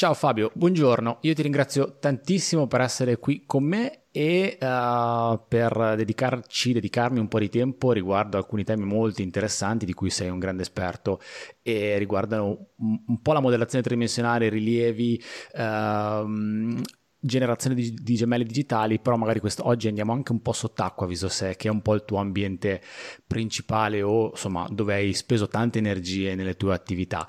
[0.00, 1.18] Ciao Fabio, buongiorno.
[1.20, 7.28] Io ti ringrazio tantissimo per essere qui con me e uh, per dedicarci, dedicarmi un
[7.28, 11.20] po' di tempo riguardo alcuni temi molto interessanti di cui sei un grande esperto
[11.60, 15.22] e riguardano un, po' la modellazione tridimensionale, i rilievi,
[15.56, 16.82] uh,
[17.18, 21.28] generazione di, di, gemelli digitali, però magari questo, oggi andiamo anche un po' sott'acqua, visto
[21.28, 22.80] se che è un po' il tuo ambiente
[23.26, 27.28] principale o insomma dove hai speso tante energie nelle tue attività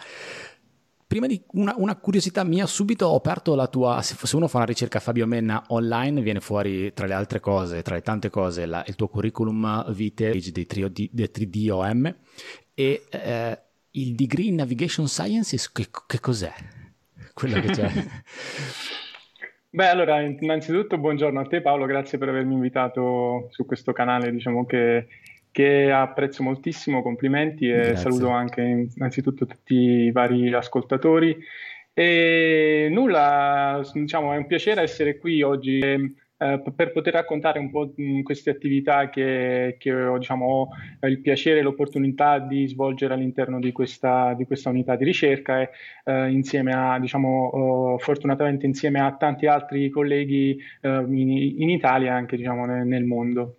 [1.11, 4.01] prima di una, una, curiosità mia, subito ho aperto la tua.
[4.01, 7.95] Se, uno fa una ricerca Fabio Menna online, viene fuori tra le altre cose, tra
[7.95, 12.16] le tante cose, la, il tuo curriculum vitae dei, trio, dei 3DOM
[12.73, 13.59] e eh,
[13.91, 15.69] il degree in navigation sciences.
[15.69, 16.53] Che, che cos'è?
[17.33, 17.91] Quello che c'è.
[19.69, 24.66] Beh, allora, innanzitutto buongiorno a te Paolo, grazie per avermi invitato su questo canale, diciamo
[24.66, 25.07] che
[25.51, 27.95] che apprezzo moltissimo, complimenti e Grazie.
[27.97, 31.37] saluto anche innanzitutto tutti i vari ascoltatori.
[31.93, 35.79] E nulla, diciamo, è un piacere essere qui oggi
[36.41, 37.93] eh, per poter raccontare un po'
[38.23, 43.71] queste attività che, che ho, diciamo, ho, il piacere e l'opportunità di svolgere all'interno di
[43.71, 45.69] questa, di questa unità di ricerca e
[46.05, 52.11] eh, insieme a, diciamo, oh, fortunatamente insieme a tanti altri colleghi eh, in, in, Italia
[52.11, 53.58] e anche diciamo, nel, nel mondo.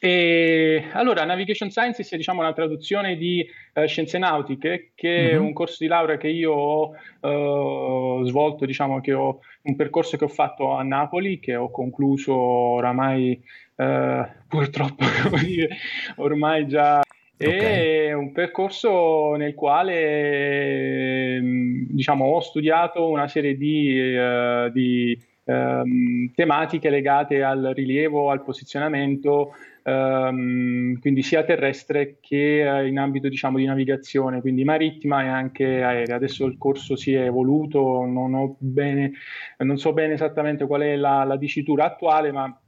[0.00, 5.34] E, allora, Navigation Sciences è diciamo, una traduzione di uh, Scienze Nautiche, che mm-hmm.
[5.34, 10.16] è un corso di laurea che io ho uh, svolto, diciamo che ho un percorso
[10.16, 13.40] che ho fatto a Napoli, che ho concluso oramai,
[13.76, 15.04] uh, purtroppo,
[15.44, 15.76] dire,
[16.16, 17.02] ormai già
[17.40, 18.08] Okay.
[18.08, 21.38] È un percorso nel quale
[21.88, 29.54] diciamo, ho studiato una serie di, uh, di um, tematiche legate al rilievo, al posizionamento,
[29.88, 35.82] um, quindi sia terrestre che uh, in ambito diciamo, di navigazione, quindi marittima e anche
[35.82, 36.16] aerea.
[36.16, 39.12] Adesso il corso si è evoluto, non, bene,
[39.58, 42.60] non so bene esattamente qual è la, la dicitura attuale, ma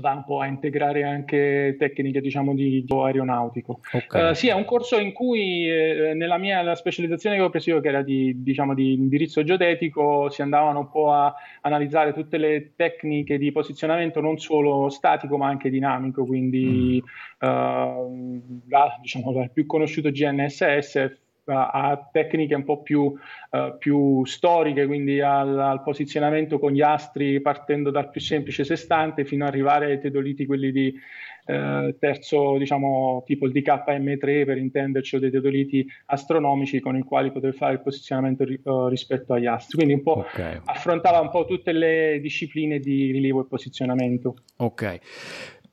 [0.00, 3.80] va un po' a integrare anche tecniche diciamo di, di aeronautico.
[3.92, 4.30] Okay.
[4.30, 7.70] Uh, sì, è un corso in cui eh, nella mia la specializzazione che ho preso
[7.70, 12.38] io, che era di, diciamo, di indirizzo geodetico, si andavano un po' a analizzare tutte
[12.38, 17.02] le tecniche di posizionamento non solo statico ma anche dinamico, quindi
[17.44, 17.48] mm.
[17.48, 24.86] uh, da, diciamo, dal più conosciuto GNSS a tecniche un po' più, uh, più storiche,
[24.86, 29.86] quindi al, al, posizionamento con gli astri partendo dal più semplice sestante fino ad arrivare
[29.86, 30.94] ai teodoliti, quelli di
[31.46, 37.30] uh, terzo, diciamo, tipo il DKM3 per intenderci, o dei teodoliti astronomici con i quali
[37.30, 39.76] poter fare il posizionamento ri, uh, rispetto agli astri.
[39.76, 40.60] Quindi un po' okay.
[40.64, 44.36] affrontava un po' tutte le discipline di rilievo e posizionamento.
[44.56, 45.00] Ok.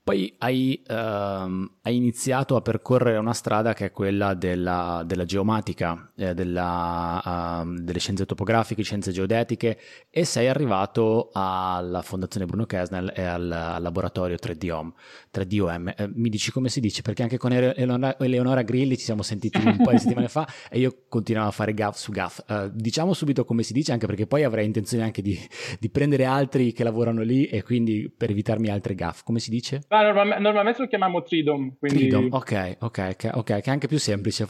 [0.03, 6.11] Poi hai, uh, hai, iniziato a percorrere una strada che è quella della, della geomatica,
[6.17, 13.13] eh, della, uh, delle scienze topografiche, scienze geodetiche e sei arrivato alla Fondazione Bruno Kesnel
[13.15, 14.91] e al, al laboratorio 3DOM.
[15.33, 15.93] 3DOM.
[15.95, 17.01] Eh, mi dici come si dice?
[17.01, 20.79] Perché anche con Eleonora, Eleonora, Grilli ci siamo sentiti un po' di settimane fa e
[20.79, 22.43] io continuavo a fare gaff su gaff.
[22.45, 25.39] Uh, diciamo subito come si dice, anche perché poi avrei intenzione anche di,
[25.79, 29.23] di prendere altri che lavorano lì e quindi per evitarmi altre gaff.
[29.23, 29.81] Come si dice?
[29.93, 31.75] Ah, normal- normalmente lo chiamiamo Tridom.
[31.77, 32.07] Quindi...
[32.07, 34.47] Tridom, ok, ok, ok, che è anche più semplice.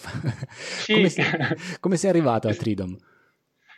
[0.53, 0.93] Sì.
[0.93, 1.25] come, sei,
[1.81, 2.97] come sei arrivato a Tridom?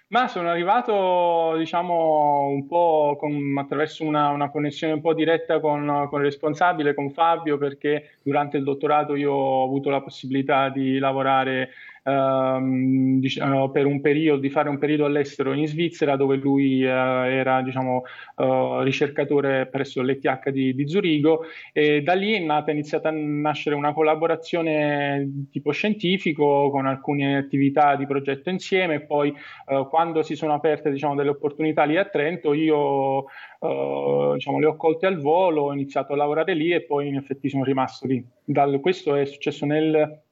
[0.10, 6.06] Ma sono arrivato, diciamo, un po' con, attraverso una, una, connessione un po' diretta con,
[6.08, 11.00] con, il responsabile, con Fabio, perché durante il dottorato io ho avuto la possibilità di
[11.00, 11.72] lavorare
[12.06, 16.88] ehm, diciamo, per un periodo, di fare un periodo all'estero in Svizzera dove lui eh,
[16.88, 18.04] era diciamo,
[18.38, 23.14] eh, ricercatore presso l'ETH di, di, Zurigo e da lì è nata, è iniziata a
[23.14, 29.34] nascere una collaborazione tipo scientifico con alcune attività di progetto insieme poi
[29.68, 33.26] eh, quando si sono aperte diciamo, delle opportunità lì a Trento io
[33.58, 37.16] Uh, diciamo, le ho colte al volo, ho iniziato a lavorare lì e poi in
[37.16, 38.24] effetti sono rimasto lì.
[38.44, 40.25] Dal, questo è successo nel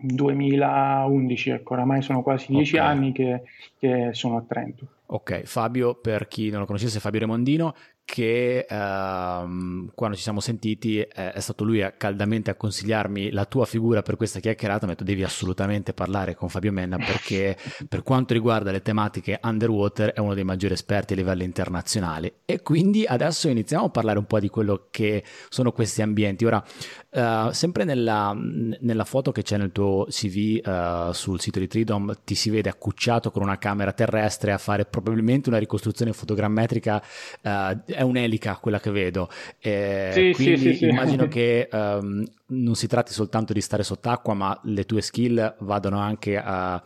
[0.00, 2.88] 2011, ecco, oramai sono quasi dieci okay.
[2.88, 3.42] anni che,
[3.78, 4.86] che sono a Trento.
[5.06, 7.74] Ok, Fabio, per chi non lo conoscesse, Fabio Remondino,
[8.10, 13.44] che ehm, quando ci siamo sentiti eh, è stato lui a, caldamente a consigliarmi la
[13.44, 17.54] tua figura per questa chiacchierata, mi ha detto devi assolutamente parlare con Fabio Menna perché
[17.86, 22.62] per quanto riguarda le tematiche underwater è uno dei maggiori esperti a livello internazionale e
[22.62, 26.46] quindi adesso iniziamo a parlare un po' di quello che sono questi ambienti.
[26.46, 26.64] Ora,
[27.10, 32.20] eh, sempre nella, nella, foto che c'è nel tuo CV eh, sul sito di Tridom
[32.24, 37.02] ti si vede accucciato con una camera terrestre a fare probabilmente una ricostruzione fotogrammetrica
[37.42, 39.28] eh, è un'elica quella che vedo.
[39.58, 44.34] Eh, sì, quindi sì, sì, immagino che um, non si tratti soltanto di stare sott'acqua,
[44.34, 46.80] ma le tue skill vadano anche a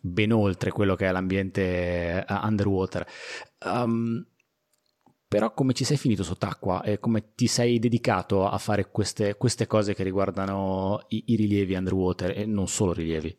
[0.00, 3.06] ben oltre quello che è l'ambiente uh, underwater.
[3.64, 4.26] Um,
[5.28, 9.68] però come ci sei finito sott'acqua e come ti sei dedicato a fare queste, queste
[9.68, 13.36] cose che riguardano i, i rilievi underwater e non solo rilievi?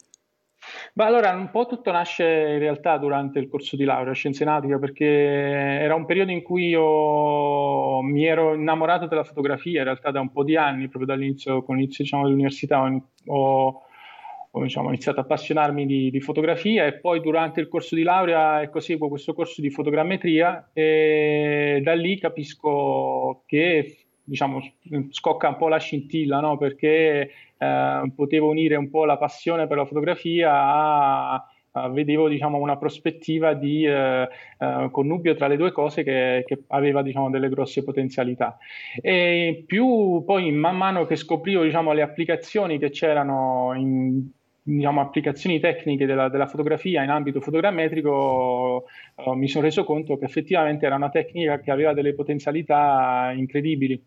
[0.93, 4.77] Beh, allora un po' tutto nasce in realtà durante il corso di laurea scienze nautiche
[4.79, 10.19] perché era un periodo in cui io mi ero innamorato della fotografia in realtà da
[10.19, 13.81] un po' di anni, proprio dall'inizio, con l'inizio diciamo, dell'università ho, ho,
[14.51, 18.61] ho diciamo, iniziato a appassionarmi di, di, fotografia e poi durante il corso di laurea
[18.61, 23.97] ecco, seguo questo corso di fotogrammetria e da lì capisco che
[24.29, 24.61] diciamo,
[25.09, 26.57] scocca un po' la scintilla, no?
[26.57, 32.57] perché eh, potevo unire un po' la passione per la fotografia a, a vedevo diciamo,
[32.57, 34.27] una prospettiva di eh,
[34.57, 38.57] eh, connubio tra le due cose che, che aveva diciamo, delle grosse potenzialità.
[39.01, 44.27] E più poi man mano che scoprivo diciamo, le applicazioni che c'erano in
[44.61, 48.85] diciamo, applicazioni tecniche della, della, fotografia in ambito fotogrammetrico,
[49.15, 54.01] uh, mi sono reso conto che effettivamente era una tecnica che aveva delle potenzialità incredibili.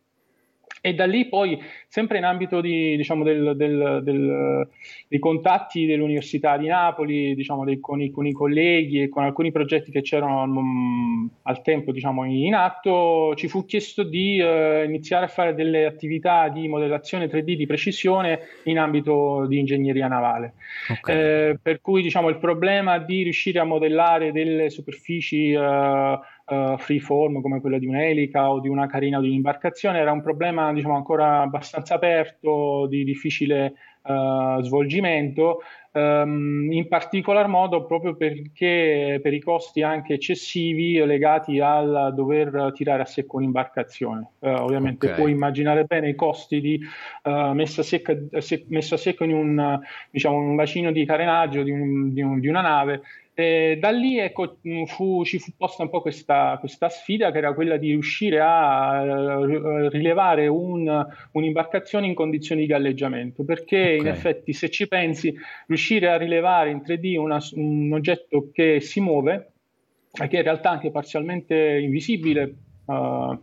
[0.84, 1.56] E da lì poi,
[1.87, 4.69] sempre in ambito di, diciamo, del, del, del,
[5.06, 9.52] dei contatti dell'Università di Napoli, diciamo, dei, con, i, con, i, colleghi e con alcuni
[9.52, 15.26] progetti che c'erano um, al tempo diciamo, in atto, ci fu chiesto di uh, iniziare
[15.26, 20.55] a fare delle attività di modellazione 3D di precisione in ambito di ingegneria navale.
[20.90, 21.17] Okay.
[21.17, 27.40] Eh, per cui diciamo, il problema di riuscire a modellare delle superfici uh, uh, freeform
[27.40, 30.96] come quella di un'elica o di una carina o di un'imbarcazione era un problema diciamo,
[30.96, 35.60] ancora abbastanza aperto, di difficile uh, svolgimento,
[35.92, 43.02] um, in particolar modo proprio perché per i costi anche eccessivi legati al dover tirare
[43.02, 44.32] a secco un'imbarcazione.
[44.40, 45.18] Uh, ovviamente okay.
[45.18, 46.80] puoi immaginare bene i costi di
[47.22, 49.80] messa, secca, se, messa a secco in un,
[50.10, 53.02] diciamo, un bacino di carenaggio di, un, di, un, di una nave
[53.42, 57.38] e da lì ecco, mm, fu, ci fu posta un po' questa, questa, sfida che
[57.38, 63.98] era quella di riuscire a uh, rilevare un, un'imbarcazione in condizioni di galleggiamento, perché okay.
[63.98, 65.34] in effetti se ci pensi
[65.66, 69.52] riuscire a rilevare in 3D una, un oggetto che si muove,
[70.12, 72.54] che in realtà anche parzialmente invisibile,
[72.84, 73.38] uh,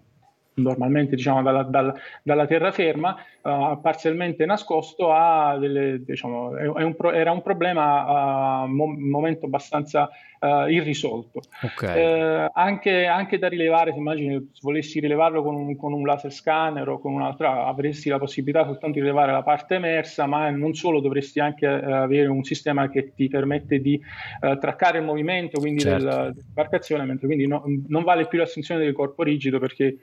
[0.62, 5.12] normalmente diciamo, dalla, dalla, dalla terraferma, uh, parzialmente nascosto,
[5.60, 10.10] delle, diciamo, un pro, era un problema a uh, un momento abbastanza
[10.40, 11.42] uh, irrisolto.
[11.62, 12.46] Okay.
[12.46, 16.32] Uh, anche, anche, da rilevare, se immagini, se volessi rilevarlo con un, con un, laser
[16.32, 20.74] scanner o con un'altra, avresti la possibilità soltanto di rilevare la parte emersa, ma non
[20.74, 24.00] solo, dovresti anche avere un sistema che ti permette di
[24.40, 26.06] traccare il movimento quindi certo.
[26.06, 29.98] dell'imbarcazione, mentre quindi no, non vale più l'assunzione del corpo rigido perché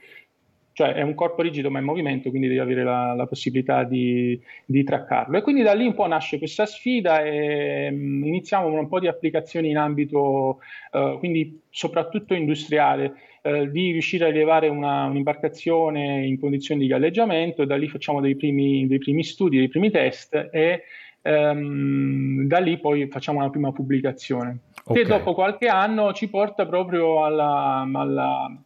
[0.77, 4.39] cioè è un corpo rigido ma in movimento, quindi devi avere la, la possibilità di,
[4.67, 5.39] di, traccarlo.
[5.39, 9.09] E quindi da lì un po' nasce questa sfida e um, iniziamo un po' di
[9.09, 10.61] applicazioni in ambito,
[10.93, 17.63] uh, quindi soprattutto industriale, uh, di riuscire a rilevare una, un'imbarcazione in condizioni di galleggiamento
[17.63, 20.83] e da lì facciamo dei primi, dei primi studi, dei primi test e
[21.23, 24.59] um, da lì poi facciamo una prima pubblicazione.
[24.85, 25.05] Okay.
[25.05, 28.61] Che dopo qualche anno ci porta proprio alla, alla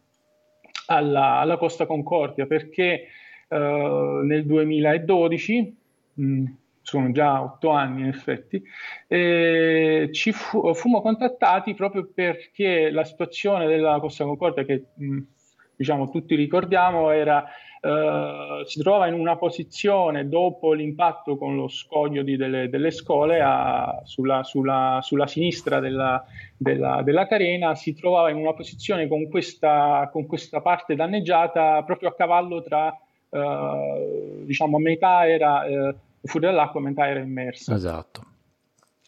[0.95, 3.07] alla, alla Costa Concordia perché
[3.47, 3.55] uh,
[4.23, 5.75] nel 2012,
[6.13, 6.45] mh, mm,
[6.81, 8.61] sono già otto anni in effetti,
[9.07, 15.19] eh, ci fu, fummo contattati proprio perché la situazione della Costa Concordia che mh, mm,
[15.75, 17.45] diciamo tutti ricordiamo era
[17.81, 24.01] Uh, si trova in una posizione dopo l'impatto con lo scoglio delle, delle, scole a,
[24.03, 26.23] sulla, sulla, sulla, sinistra della,
[26.55, 32.09] della, della, carena, si trovava in una posizione con questa, con questa parte danneggiata proprio
[32.09, 32.95] a cavallo tra,
[33.29, 37.73] uh, diciamo, metà era uh, fuori dall'acqua, metà era immersa.
[37.73, 38.25] Esatto.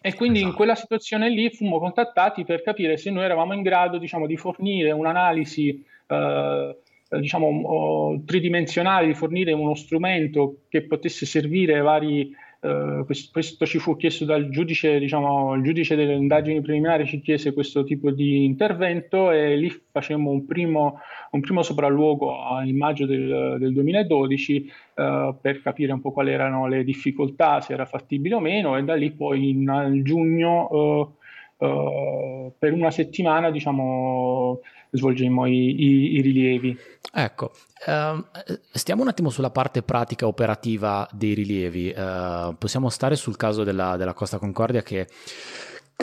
[0.02, 0.52] E quindi esatto.
[0.52, 4.36] in quella situazione lì fummo contattati per capire se noi eravamo in grado diciamo, di
[4.36, 6.78] fornire un'analisi eh,
[7.20, 12.32] diciamo, tridimensionale, di fornire uno strumento che potesse servire vari
[12.64, 17.52] Uh, questo, ci fu chiesto dal giudice, diciamo, il giudice delle indagini preliminari ci chiese
[17.52, 21.02] questo tipo di intervento e lì facemmo un primo,
[21.32, 26.66] un primo sopralluogo in maggio del, del 2012 uh, per capire un po' quali erano
[26.68, 32.54] le difficoltà, se era fattibile o meno e da lì poi in, giugno uh, uh,
[32.58, 34.62] per una settimana diciamo,
[34.94, 36.78] svolgemmo i, i, i rilievi.
[37.14, 37.52] Ecco,
[37.88, 38.24] uh,
[38.72, 41.94] stiamo un attimo sulla parte pratica operativa dei rilievi.
[41.96, 45.08] Uh, possiamo stare sul caso della, della Costa Concordia che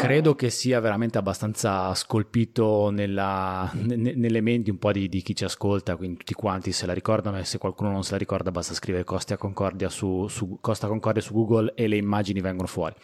[0.00, 5.37] Credo che sia veramente abbastanza scolpito nella, ne, nelle menti un po' di, di, chi
[5.37, 8.50] ci ascolta, quindi tutti quanti se la ricordano e se qualcuno non se la ricorda
[8.50, 12.95] basta scrivere Costa Concordia su, su, Costa Concordia su Google e le immagini vengono fuori.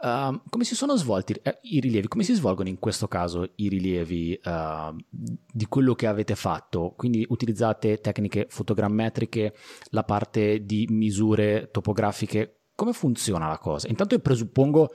[0.00, 2.08] Uh, come si sono svolti eh, i rilievi?
[2.08, 6.94] Come si svolgono in questo caso i rilievi uh, di quello che avete fatto?
[6.96, 9.54] Quindi utilizzate tecniche fotogrammetriche,
[9.90, 13.86] la parte di misure topografiche, come funziona la cosa?
[13.88, 14.94] Intanto io presuppongo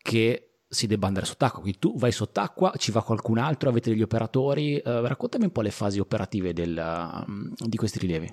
[0.00, 4.02] che si debba andare sott'acqua, quindi tu vai sott'acqua, ci va qualcun altro, avete degli
[4.02, 8.30] operatori, eh, raccontami un po' le fasi operative del, um, di questi rilievi.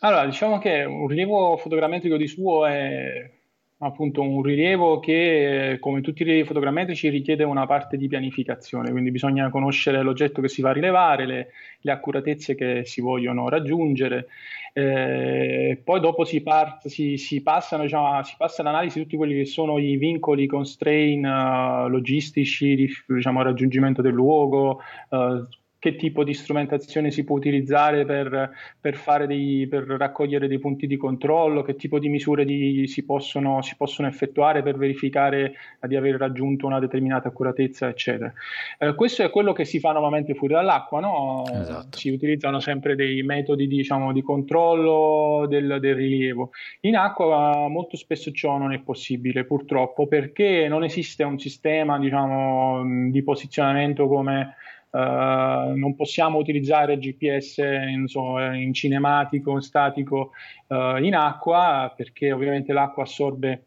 [0.00, 3.35] Allora, diciamo che un rilievo fotogrammetrico di suo è
[3.78, 9.10] appunto un rilievo che, come tutti i rilievi fotogrammetrici, richiede una parte di pianificazione, quindi
[9.10, 11.48] bisogna conoscere l'oggetto che si va a rilevare, le,
[11.80, 14.28] le accuratezze che si vogliono raggiungere.
[14.72, 19.34] Eh, poi dopo si, part, si, si, passano, diciamo, si passa all'analisi di tutti quelli
[19.34, 24.80] che sono i vincoli, constraint uh, logistici, diciamo, raggiungimento del luogo,
[25.10, 25.46] uh,
[25.86, 28.50] che tipo di strumentazione si può utilizzare per,
[28.80, 33.62] per, dei, per raccogliere dei punti di controllo, che tipo di misure di, si, possono,
[33.62, 35.54] si, possono, effettuare per verificare
[35.86, 38.32] di aver raggiunto una determinata accuratezza, eccetera.
[38.80, 41.44] Eh, questo è quello che si fa normalmente fuori dall'acqua, no?
[41.52, 41.96] esatto.
[41.96, 46.50] si utilizzano sempre dei metodi diciamo, di controllo del, del rilievo.
[46.80, 52.82] In acqua molto spesso ciò non è possibile, purtroppo, perché non esiste un sistema diciamo,
[53.08, 54.56] di posizionamento come
[54.96, 60.30] Uh, non possiamo utilizzare GPS in, so, in cinematico, in statico,
[60.68, 63.66] uh, in acqua, perché ovviamente l'acqua assorbe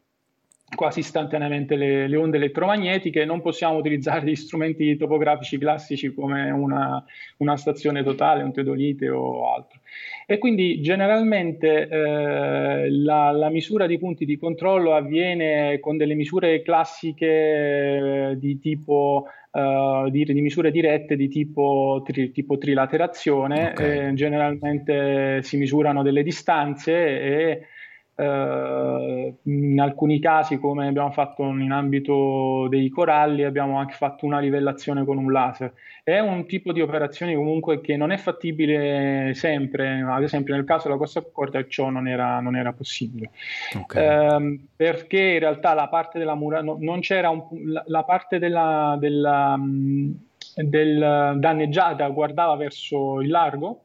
[0.75, 7.03] quasi istantaneamente le, le, onde elettromagnetiche, non possiamo utilizzare gli strumenti topografici classici come una,
[7.37, 9.79] una stazione totale, un teodolite o altro.
[10.25, 16.61] E quindi generalmente eh, la, la, misura di punti di controllo avviene con delle misure
[16.61, 17.27] classiche
[18.31, 24.07] eh, di tipo uh, di, di, misure dirette di tipo, tri, tipo trilaterazione, okay.
[24.09, 27.61] eh, generalmente si misurano delle distanze e
[28.19, 34.39] Uh, in alcuni casi, come abbiamo fatto in ambito dei coralli, abbiamo anche fatto una
[34.39, 35.71] livellazione con un laser.
[36.03, 40.87] È un tipo di operazione comunque che non è fattibile sempre, ad esempio nel caso
[40.87, 43.29] della Costa Concordia ciò non era, non era possibile,
[43.77, 44.35] okay.
[44.35, 48.37] uh, perché in realtà la parte della mura, no, non c'era un, la, la, parte
[48.37, 49.57] della, della
[50.55, 53.83] del danneggiata guardava verso il largo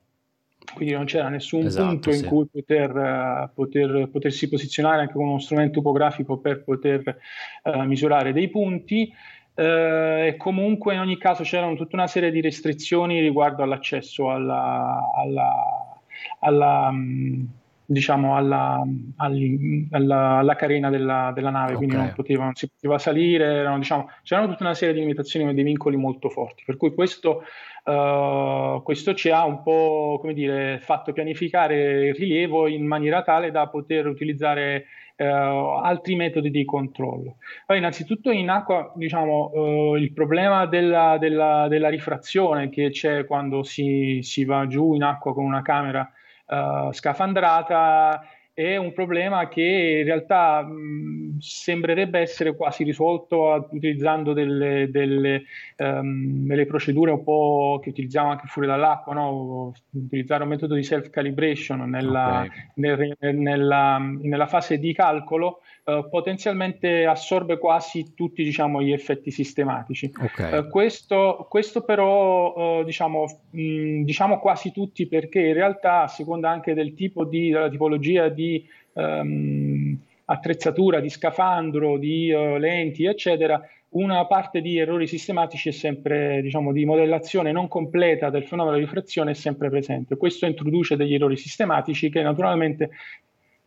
[0.75, 5.27] quindi non c'era nessun esatto, punto in cui poter, uh, poter, potersi posizionare anche con
[5.27, 7.19] uno strumento topografico per poter
[7.63, 9.13] uh, misurare dei punti.
[9.55, 15.01] Uh, e comunque in ogni caso c'erano tutta una serie di restrizioni riguardo all'accesso alla,
[15.17, 16.01] alla,
[16.41, 17.49] alla um,
[17.87, 18.83] diciamo alla,
[19.17, 21.77] alla, alla, carena della, della nave, okay.
[21.77, 25.49] quindi non, poteva, non, si poteva salire, erano, diciamo, c'erano tutta una serie di limitazioni
[25.49, 27.43] e dei vincoli molto forti, per cui questo,
[27.85, 33.51] uh, questo ci ha un po' come dire, fatto pianificare il rilievo in maniera tale
[33.51, 34.87] da poter utilizzare
[35.17, 37.37] uh, altri metodi di controllo.
[37.67, 43.63] Poi, innanzitutto in acqua diciamo, uh, il problema della, della, della, rifrazione che c'è quando
[43.63, 46.11] si, si va giù in acqua con una camera
[46.47, 48.23] uh, scafandrata
[48.55, 55.43] è un problema che in realtà mh, sembrerebbe essere quasi risolto utilizzando delle, delle,
[55.79, 59.75] um, delle, procedure un po' che utilizziamo anche fuori dall'acqua, no?
[59.91, 62.51] utilizzare un metodo di self-calibration nella, okay.
[62.75, 70.11] nel, nella, nella fase di calcolo Uh, potenzialmente assorbe quasi tutti diciamo, gli effetti sistematici.
[70.19, 70.59] Okay.
[70.59, 76.49] Uh, questo, questo, però uh, diciamo, mh, diciamo, quasi tutti perché in realtà a seconda
[76.49, 83.61] anche del tipo di della tipologia di um, attrezzatura, di scafandro, di lenti, eccetera,
[83.91, 88.83] una parte di errori sistematici è sempre, diciamo, di modellazione non completa del fenomeno di
[88.85, 90.17] rifrazione è sempre presente.
[90.17, 92.89] Questo introduce degli errori sistematici che naturalmente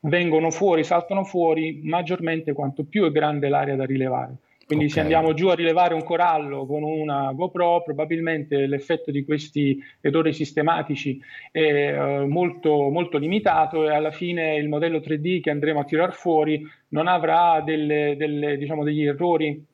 [0.01, 4.37] vengono fuori, saltano fuori maggiormente quanto più è grande l'area da rilevare.
[4.67, 4.97] Quindi okay.
[4.97, 10.33] se andiamo giù a rilevare un corallo con una GoPro, probabilmente l'effetto di questi errori
[10.33, 11.21] sistematici
[11.53, 16.11] è uh, molto, molto limitato e alla fine il modello 3D che andremo a tirar
[16.11, 19.65] fuori non avrà delle, delle, diciamo, degli errori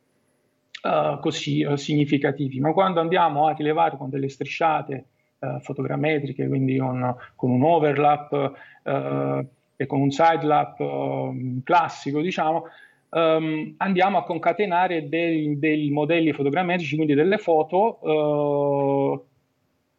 [0.84, 2.60] uh, così uh, significativi.
[2.60, 5.08] Ma quando andiamo a rilevare con delle strisciate
[5.60, 8.53] fotogrammetriche, quindi un, con un overlap,
[9.75, 12.65] e con un side lap uh, classico, diciamo,
[13.10, 19.25] um, andiamo a concatenare dei, dei, modelli fotogrammetrici, quindi delle foto uh,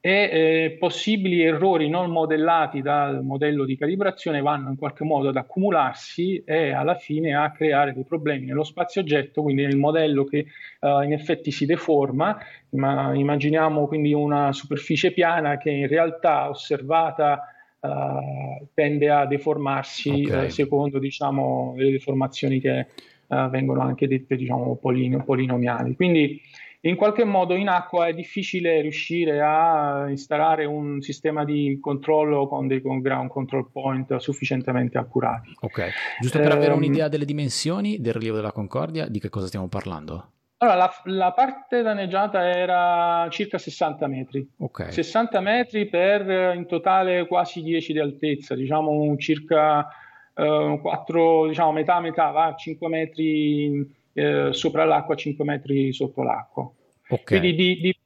[0.07, 5.37] e eh, possibili errori non modellati dal modello di calibrazione vanno in qualche modo ad
[5.37, 10.45] accumularsi e alla fine a creare dei problemi nello spazio oggetto, quindi nel modello che
[10.81, 12.37] eh, in effetti si deforma,
[12.73, 17.53] ma immaginiamo quindi una superficie piana che in realtà osservata
[17.85, 20.47] eh, tende a deformarsi okay.
[20.47, 25.95] Eh, secondo diciamo, le deformazioni che eh, vengono anche dette diciamo, polin- polinomiali.
[25.95, 26.41] Quindi
[26.81, 32.67] in qualche modo in acqua è difficile riuscire a installare un sistema di controllo con
[32.67, 35.55] dei con ground control point sufficientemente accurati.
[35.61, 39.31] Ok, giusto per eh, avere ehm, un'idea delle dimensioni del rilievo della Concordia, di che
[39.31, 40.34] cosa stiamo parlando?
[40.64, 44.49] Allora, la, la parte danneggiata era circa 60 metri.
[44.56, 44.90] Okay.
[44.90, 49.87] 60 metri per in totale quasi 10 di altezza, diciamo circa
[50.35, 56.71] eh, 4, diciamo metà metà, va 5 metri eh, sopra l'acqua, 5 metri sotto l'acqua.
[57.09, 57.38] Okay.
[57.38, 57.99] Quindi di, di,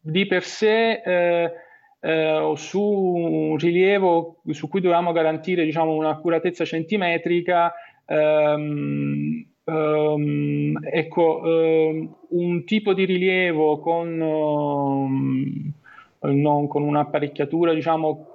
[0.00, 1.52] di, per sé eh,
[2.00, 7.74] eh, su un rilievo su cui dovevamo garantire diciamo, un'accuratezza centimetrica,
[8.06, 15.72] ehm, ehm, ecco, ehm, un tipo di rilievo con, um,
[16.20, 18.26] non, con un'apparecchiatura diciamo,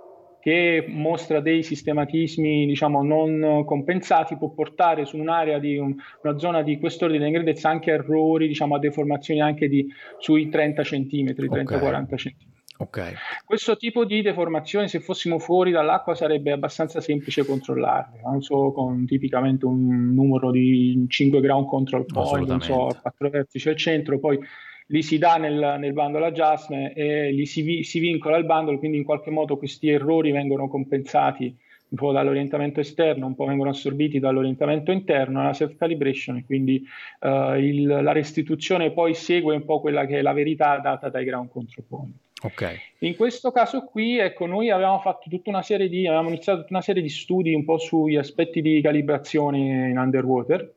[0.42, 6.64] che mostra dei sistematismi diciamo, non compensati può portare su un'area di un, una zona
[6.64, 12.16] di quest'ordine di grandezza anche errori, diciamo, a deformazioni anche di, sui 30 cm, 30-40
[12.16, 12.51] cm.
[12.82, 13.14] Okay.
[13.46, 18.22] Questo tipo di deformazione, se fossimo fuori dall'acqua, sarebbe abbastanza semplice controllarle.
[18.24, 23.70] Non so, con tipicamente un numero di 5 ground control point, non so, 4 vertici
[23.70, 24.40] al centro, poi
[24.88, 28.98] li si dà nel, nel bundle adjustment e li si, si, vincola il bundle, quindi
[28.98, 31.56] in qualche modo questi errori vengono compensati
[31.90, 36.84] un po' dall'orientamento esterno, un po' vengono assorbiti dall'orientamento interno, la self-calibration, quindi
[37.20, 41.26] uh, il, la restituzione poi segue un po' quella che è la verità data dai
[41.26, 42.31] ground control point.
[42.44, 42.80] Okay.
[43.00, 46.74] In questo caso qui, ecco, noi avevamo fatto tutta una serie di, avevamo iniziato tutta
[46.74, 50.74] una serie di studi un po' sugli aspetti di calibrazione in underwater,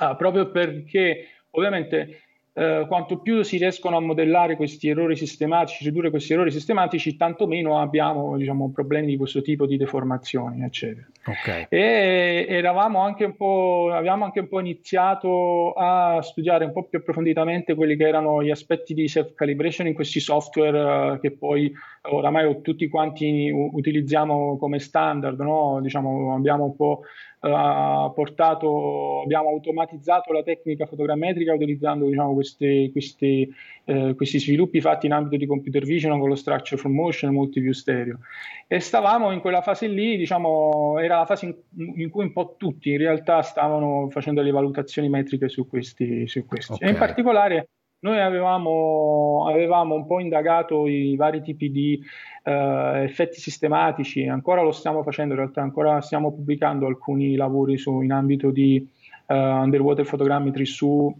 [0.00, 2.21] uh, proprio perché ovviamente
[2.54, 7.46] eh, quanto più si riescono a modellare questi errori sistematici, ridurre questi errori sistematici, tanto
[7.46, 11.06] meno abbiamo diciamo, problemi di questo tipo di deformazioni, eccetera.
[11.24, 11.66] Okay.
[11.70, 16.98] E eravamo anche un po', avevamo anche un po' iniziato a studiare un po' più
[16.98, 22.60] approfonditamente quelli che erano gli aspetti di self-calibration in questi software uh, che poi oramai
[22.60, 25.78] tutti quanti utilizziamo come standard, no?
[25.80, 27.02] diciamo, abbiamo un po'
[27.48, 33.52] portato, abbiamo automatizzato la tecnica fotogrammetrica utilizzando diciamo, questi, questi,
[33.84, 37.34] eh, questi, sviluppi fatti in ambito di computer vision con lo structure from motion e
[37.34, 38.20] multiview stereo.
[38.68, 42.54] E stavamo in quella fase lì, diciamo, era la fase in, in, cui un po'
[42.56, 46.28] tutti in realtà stavano facendo le valutazioni metriche su questi.
[46.28, 46.74] Su questi.
[46.74, 46.88] Okay.
[46.88, 47.68] E in particolare
[48.02, 52.02] noi avevamo, avevamo, un po' indagato i vari tipi di
[52.44, 52.50] uh,
[52.96, 58.12] effetti sistematici, ancora lo stiamo facendo, in realtà ancora stiamo pubblicando alcuni lavori su, in
[58.12, 58.84] ambito di
[59.26, 61.14] uh, underwater photogrammetry sugli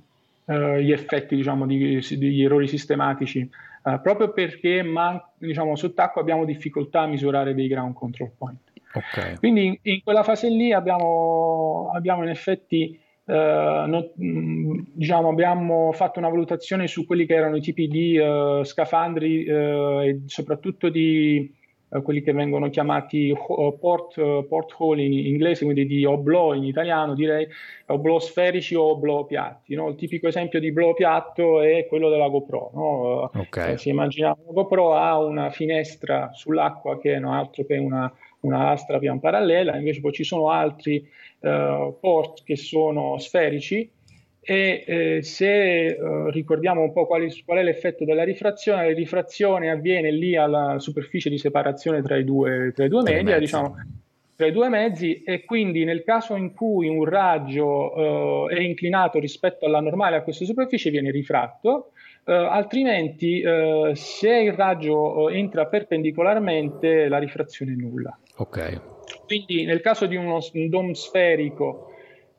[0.45, 3.49] uh, effetti diciamo, di, di, errori sistematici,
[4.01, 8.61] proprio perché man- diciamo, sott'acqua abbiamo difficoltà a misurare dei ground control point.
[8.93, 9.37] Okay.
[9.37, 16.19] Quindi in, in, quella fase lì abbiamo, abbiamo in effetti Uh, no, diciamo, abbiamo fatto
[16.19, 21.61] una valutazione su quelli che erano i tipi di uh, scafandri uh, e soprattutto di
[22.01, 23.35] quelli che vengono chiamati
[23.79, 24.15] port,
[24.47, 27.47] port hole in inglese, quindi di oblò in italiano, direi
[27.87, 29.75] oblò sferici o oblò piatti.
[29.75, 29.89] No?
[29.89, 32.71] Il tipico esempio di oblò piatto è quello della GoPro.
[32.73, 33.31] No?
[33.35, 33.77] Okay.
[33.77, 38.63] se immaginiamo una GoPro ha una finestra sull'acqua che non è altro che una, una
[38.65, 41.07] lastra pian parallela, invece poi ci sono altri
[41.43, 43.91] uh, port che sono sferici
[44.45, 49.71] e eh, se uh, ricordiamo un po' quali, qual è l'effetto della rifrazione, la rifrazione
[49.71, 53.77] avviene lì alla superficie di separazione tra i due, tra i due media, diciamo,
[54.35, 59.21] tra i due mezzi e quindi nel caso in cui un raggio uh, è inclinato
[59.21, 61.93] rispetto alla normale a questa superficie viene rifratto,
[62.25, 68.19] uh, altrimenti uh, se il raggio entra perpendicolarmente la rifrazione è nulla.
[68.39, 68.92] Ok.
[69.27, 71.91] Quindi nel caso di uno, un dome sferico,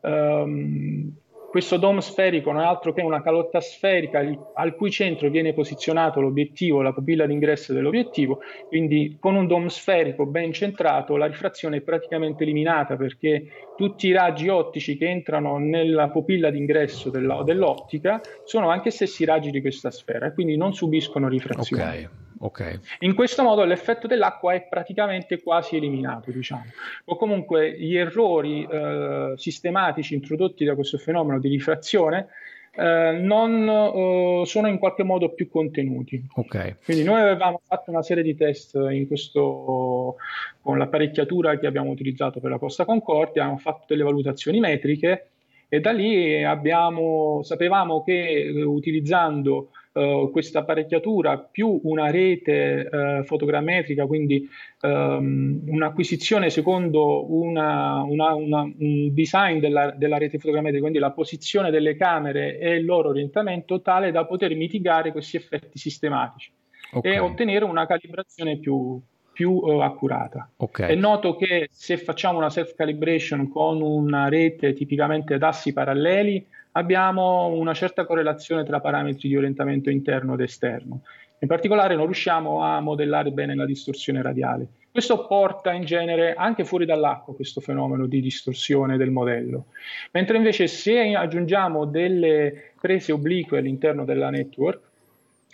[0.02, 1.12] um,
[1.54, 6.20] questo dome sferico non è altro che una calotta sferica al cui centro viene posizionato
[6.20, 11.82] l'obiettivo, la pupilla d'ingresso dell'obiettivo, quindi con un dome sferico ben centrato la rifrazione è
[11.82, 13.46] praticamente eliminata perché
[13.78, 19.52] tutti i raggi ottici che entrano nella pupilla d'ingresso della, dell'ottica sono anche stessi raggi
[19.52, 21.84] di questa sfera e quindi non subiscono rifrazione.
[21.84, 22.08] Okay.
[22.44, 22.78] Okay.
[23.00, 26.66] In questo modo l'effetto dell'acqua è praticamente quasi eliminato, diciamo.
[27.06, 32.28] O comunque gli errori eh, sistematici introdotti da questo fenomeno di rifrazione
[32.76, 36.22] eh, non uh, sono in qualche modo più contenuti.
[36.34, 36.76] Okay.
[36.84, 40.16] Quindi noi avevamo fatto una serie di test in questo,
[40.60, 45.28] con l'apparecchiatura che abbiamo utilizzato per la Costa Concordia, abbiamo fatto delle valutazioni metriche
[45.70, 53.24] e da lì abbiamo, sapevamo che uh, utilizzando uh, questa apparecchiatura più una rete uh,
[53.24, 54.48] fotogrammetrica, quindi
[54.82, 61.72] um, un'acquisizione secondo una, una, una, un design della, della, rete fotogrammetrica, quindi la posizione
[61.72, 66.52] delle camere e il loro orientamento, tale da poter mitigare questi effetti sistematici
[66.94, 67.14] okay.
[67.14, 69.00] e ottenere una calibrazione più,
[69.32, 70.50] più uh, accurata.
[70.58, 70.90] Okay.
[70.92, 77.48] È noto che se facciamo una self-calibration con una rete tipicamente ad assi paralleli, abbiamo
[77.48, 81.02] una certa correlazione tra parametri di orientamento interno ed esterno.
[81.40, 84.68] In particolare non riusciamo a modellare bene la distorsione radiale.
[84.92, 89.66] Questo porta in genere anche fuori dall'acqua questo fenomeno di distorsione del modello.
[90.12, 94.92] Mentre invece se aggiungiamo delle prese oblique all'interno della network,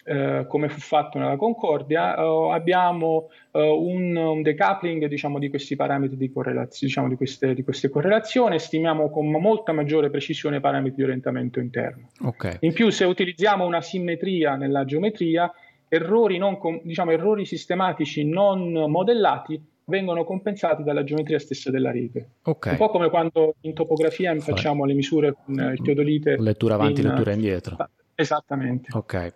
[0.10, 5.76] eh, come fu fatto nella Concordia, eh, abbiamo eh, un, un, decoupling diciamo, di questi
[5.76, 10.62] parametri di correlazione, diciamo, di, queste, di queste correlazioni, stimiamo con molta maggiore precisione i
[10.62, 12.10] parametri di orientamento interno.
[12.24, 12.58] Okay.
[12.62, 15.54] In più, se utilizziamo una simmetria nella geometria,
[15.88, 22.30] errori, non, diciamo, errori sistematici non modellati vengono compensati dalla geometria stessa della rete.
[22.42, 22.72] Okay.
[22.72, 26.36] Un po' come quando in topografia facciamo le misure con il teodolite.
[26.40, 27.78] Lettura avanti, in, lettura indietro.
[28.20, 28.90] Esattamente.
[28.92, 29.34] Ok.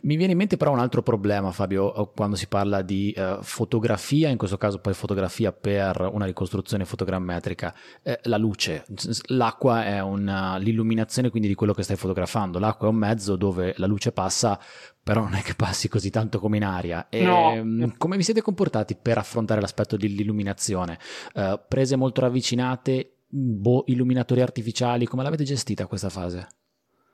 [0.00, 3.42] Mi viene in mente però un altro problema, Fabio, eh, quando si parla di uh,
[3.42, 8.86] fotografia, in questo caso poi fotografia per una ricostruzione fotogrammetrica, eh, la luce.
[9.26, 12.58] L'acqua è una, l'illuminazione quindi di quello che stai fotografando.
[12.58, 14.58] L'acqua è un mezzo dove la luce passa,
[15.02, 17.08] però non è che passi così tanto come in aria.
[17.10, 17.52] E, no.
[17.52, 20.98] Ehm, come vi siete comportati per affrontare l'aspetto dell'illuminazione?
[21.34, 26.48] Uh, prese molto ravvicinate, boh, illuminatori artificiali, come l'avete gestita questa fase?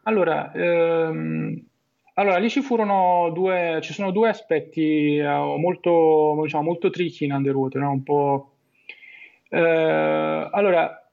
[0.05, 1.67] Allora, ehm,
[2.15, 7.33] allora, lì ci furono due, ci sono due aspetti eh, molto, diciamo, molto tricky in
[7.33, 7.91] Underwater, no?
[7.91, 8.51] Un po'...
[9.49, 11.05] Eh, allora,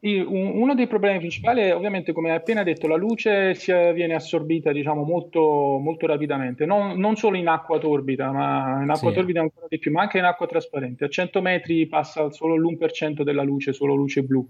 [0.00, 4.72] uno dei problemi principali è ovviamente, come hai appena detto, la luce si, viene assorbita
[4.72, 9.14] diciamo, molto, molto rapidamente, non, non, solo in acqua torbida, ma in acqua sì.
[9.16, 11.04] torbida ancora di più, ma anche in acqua trasparente.
[11.04, 14.46] A 100 metri passa solo l'1% della luce, solo luce blu.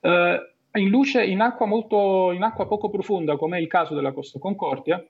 [0.00, 0.36] Uh,
[0.78, 4.38] in luce in acqua, molto, in acqua poco profonda, come è il caso della Costa
[4.38, 5.04] Concordia,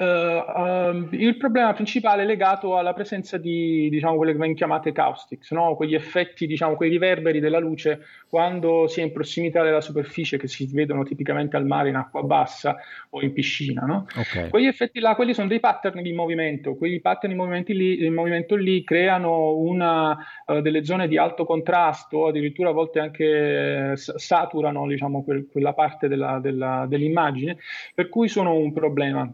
[0.00, 4.92] Uh, uh, il problema principale è legato alla presenza di diciamo, quelle che vengono chiamate
[4.92, 5.74] caustics, no?
[5.74, 10.46] quegli effetti, diciamo, quei riverberi della luce quando si è in prossimità della superficie che
[10.46, 12.76] si vedono tipicamente al mare in acqua bassa
[13.10, 13.86] o in piscina.
[13.86, 14.06] No?
[14.16, 14.50] Okay.
[14.50, 18.54] Quegli effetti là, quelli sono dei pattern di movimento, quei pattern di lì, in movimento
[18.54, 25.24] lì creano una, uh, delle zone di alto contrasto, addirittura a volte anche saturano diciamo,
[25.24, 27.56] quel, quella parte della, della, dell'immagine,
[27.92, 29.28] per cui sono un problema.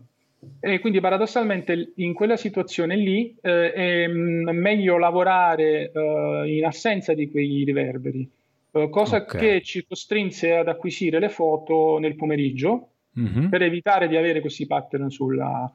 [0.61, 7.15] E quindi paradossalmente in quella situazione lì eh, è mm, meglio lavorare eh, in assenza
[7.15, 8.29] di quei riverberi,
[8.73, 9.41] eh, cosa okay.
[9.41, 13.49] che ci costrinse ad acquisire le foto nel pomeriggio mm-hmm.
[13.49, 15.73] per evitare di avere questi pattern sulla...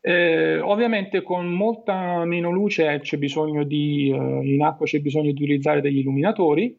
[0.00, 5.42] Eh, ovviamente con molta meno luce c'è bisogno di, eh, in acqua c'è bisogno di
[5.42, 6.78] utilizzare degli illuminatori,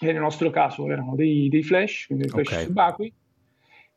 [0.00, 2.64] e nel nostro caso erano dei, dei flash, quindi dei flash okay.
[2.64, 3.12] subacquei,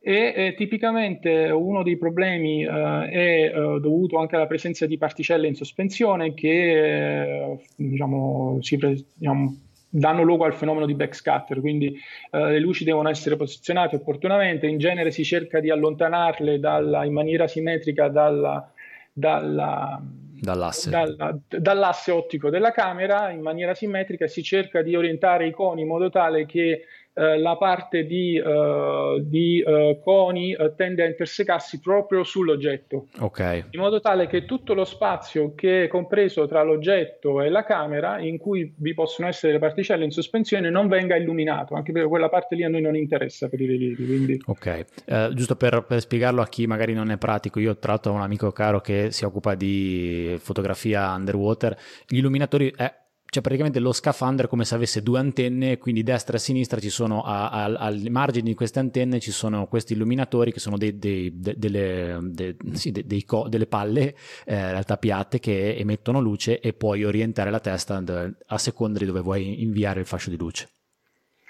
[0.04, 5.48] e eh, tipicamente uno dei problemi eh, è eh, dovuto anche alla presenza di particelle
[5.48, 8.80] in sospensione che eh, diciamo, si,
[9.14, 11.96] diciamo, danno luogo al fenomeno di backscatter, quindi
[12.32, 17.14] eh, le luci devono essere posizionate opportunamente, in genere si cerca di allontanarle dalla, in
[17.14, 18.72] maniera simmetrica dalla,
[19.14, 20.02] dalla,
[20.42, 20.90] dall'asse.
[20.90, 23.30] Dalla, dall'asse ottico della camera.
[23.30, 27.58] In maniera simmetrica si cerca di orientare i coni in modo tale che eh, la
[27.58, 33.66] parte di, uh, di uh, coni uh, tende a intersecarsi proprio sull'oggetto, okay.
[33.72, 38.20] in modo tale che tutto lo spazio che è compreso tra l'oggetto e la camera,
[38.20, 42.30] in cui vi possono essere le particelle in sospensione, non venga illuminato, anche perché quella
[42.30, 44.06] parte lì a noi non interessa per i rilievi.
[44.06, 44.42] Quindi...
[44.46, 48.16] Ok, giusto per, per, spiegarlo a chi magari non è pratico, io tra l'altro ho
[48.16, 53.00] un amico caro che si occupa di fotografia underwater, gli illuminatori è
[53.32, 56.90] cioè praticamente lo scafandro è come se avesse due antenne, quindi destra e sinistra ci
[56.90, 61.00] sono a, a, ai margini di queste antenne ci sono questi illuminatori che sono dei,
[61.00, 65.78] dei, de, delle, de, sì, de, dei co, delle palle eh, in realtà piatte che
[65.78, 68.04] emettono luce e puoi orientare la testa
[68.48, 70.68] a seconda di dove vuoi inviare il fascio di luce.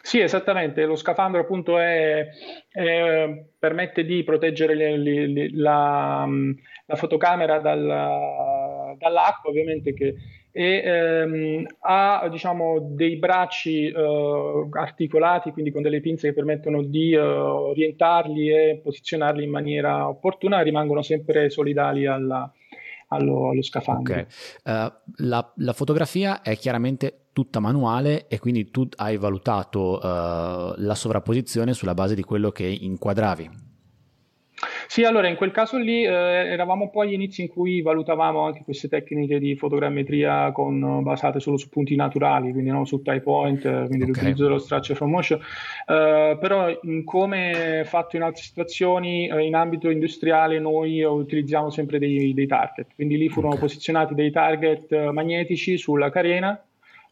[0.04, 2.28] Sì, esattamente, lo scafandro appunto è,
[2.70, 6.28] è, permette di proteggere le, le, le, la,
[6.86, 10.16] la, fotocamera dalla, dall'acqua, ovviamente che
[10.52, 17.14] e ehm, ha diciamo, dei bracci eh, articolati, quindi con delle pinze che permettono di
[17.14, 22.52] eh, orientarli e posizionarli in maniera opportuna, rimangono sempre solidali alla,
[23.08, 24.14] allo, allo, scafandro.
[24.14, 24.26] Okay.
[24.64, 24.92] Uh,
[25.28, 31.74] la, la, fotografia è chiaramente tutta manuale e quindi tu hai valutato uh, la sovrapposizione
[31.74, 33.70] sulla base di quello che inquadravi.
[34.92, 38.66] Sì, allora in quel caso lì eh, eravamo poi agli inizi in cui valutavamo anche
[38.66, 43.62] queste tecniche di fotogrammetria con, basate solo su punti naturali, quindi non su tie point,
[43.62, 44.08] quindi okay.
[44.08, 45.40] l'utilizzo dello structure from motion,
[45.88, 52.34] eh, però come fatto in altre situazioni eh, in ambito industriale noi utilizziamo sempre dei,
[52.34, 53.68] dei target, quindi lì furono okay.
[53.68, 56.62] posizionati dei target eh, magnetici sulla carena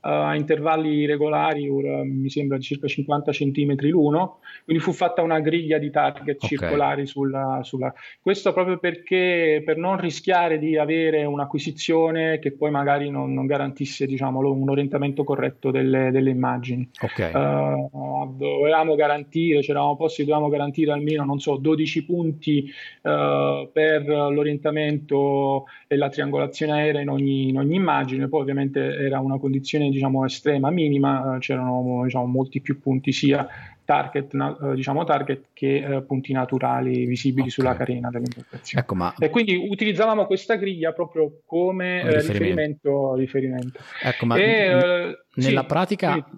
[0.01, 5.39] a intervalli regolari, ora mi sembra di circa 50 cm l'uno, quindi fu fatta una
[5.39, 6.49] griglia di target okay.
[6.49, 13.09] circolari sulla, sulla, Questo proprio perché per non rischiare di avere un'acquisizione che poi magari
[13.09, 16.89] non, non garantisse diciamo, un orientamento corretto delle, delle immagini.
[17.01, 17.33] Okay.
[17.33, 25.65] Uh, dovevamo garantire, c'eravamo posti, dovevamo garantire almeno, non so, 12 punti uh, per l'orientamento
[25.87, 30.25] e la triangolazione aerea in ogni, in ogni immagine, poi ovviamente era una condizione diciamo,
[30.25, 33.47] estrema, minima, eh, c'erano diciamo, molti più punti sia
[33.83, 37.51] target, eh, diciamo, target che eh, punti naturali visibili okay.
[37.51, 38.83] sulla carena dell'imbarcazione.
[38.83, 39.15] Ecco, ma...
[39.17, 43.15] E quindi utilizzavamo questa griglia proprio come eh, riferimento.
[43.15, 43.79] riferimento.
[44.03, 46.37] Ecco, ma e, n- nella sì, pratica sì.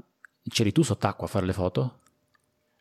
[0.50, 2.00] c'eri tu sott'acqua a fare le foto?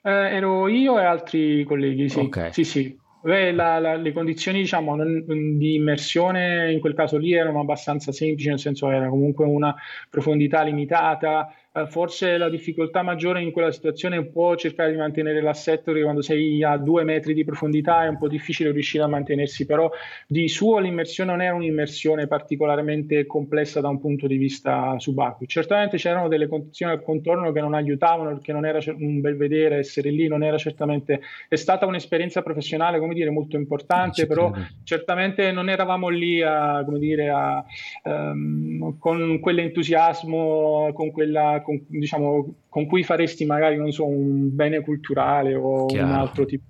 [0.02, 2.20] Eh, ero io e altri colleghi, sì.
[2.20, 2.52] Okay.
[2.52, 2.98] Sì, sì.
[3.22, 8.48] Beh, la, la, le condizioni diciamo, di immersione in quel caso lì erano abbastanza semplici,
[8.48, 9.74] nel senso era comunque una
[10.08, 14.98] profondità limitata, eh, forse la difficoltà maggiore in quella situazione è un po' cercare di
[14.98, 19.04] mantenere l'assetto, perché quando sei a due metri di profondità è un po' difficile riuscire
[19.04, 19.90] a mantenersi, però
[20.26, 25.46] di suo l'immersione non era un'immersione particolarmente complessa da un punto di vista subacqueo.
[25.46, 29.76] Certamente c'erano delle condizioni al contorno che non aiutavano, perché non era un bel vedere
[29.76, 34.52] essere lì, non era certamente, è stata un'esperienza professionale, come dire, molto importante, però
[34.82, 37.64] certamente non eravamo lì a, come dire, a,
[38.04, 44.80] um, con quell'entusiasmo, con quella con, diciamo, con cui faresti magari non so, un bene
[44.80, 46.06] culturale o Chiaro.
[46.06, 46.64] un altro tipo.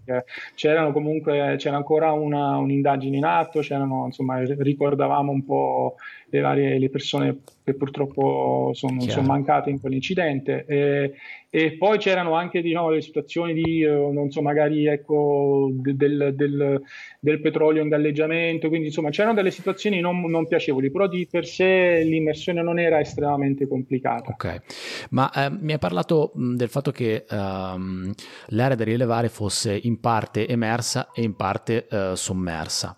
[0.54, 5.96] C'erano comunque, c'era ancora una, un'indagine in atto, c'erano, insomma, ricordavamo un po'
[6.30, 10.64] le varie le persone che purtroppo sono, sono mancate in quell'incidente.
[10.66, 11.14] E,
[11.52, 16.80] e poi c'erano anche diciamo, le situazioni di, eh, non so, magari ecco, del, del,
[17.18, 21.46] del, petrolio in galleggiamento, quindi insomma c'erano delle situazioni non, non, piacevoli, però di per
[21.46, 24.30] sé l'immersione non era estremamente complicata.
[24.30, 24.62] Ok,
[25.10, 28.12] ma eh, mi hai parlato del fatto che um,
[28.48, 32.96] l'area da rilevare fosse in parte emersa e in parte uh, sommersa.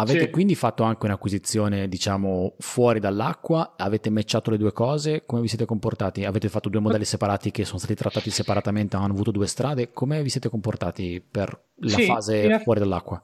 [0.00, 0.30] Avete sì.
[0.30, 3.74] quindi fatto anche un'acquisizione, diciamo, fuori dall'acqua?
[3.76, 5.24] Avete matchato le due cose?
[5.26, 6.24] Come vi siete comportati?
[6.24, 9.90] Avete fatto due modelli separati che sono stati trattati separatamente, hanno avuto due strade?
[9.92, 13.20] Come vi siete comportati per la sì, fase fuori dall'acqua?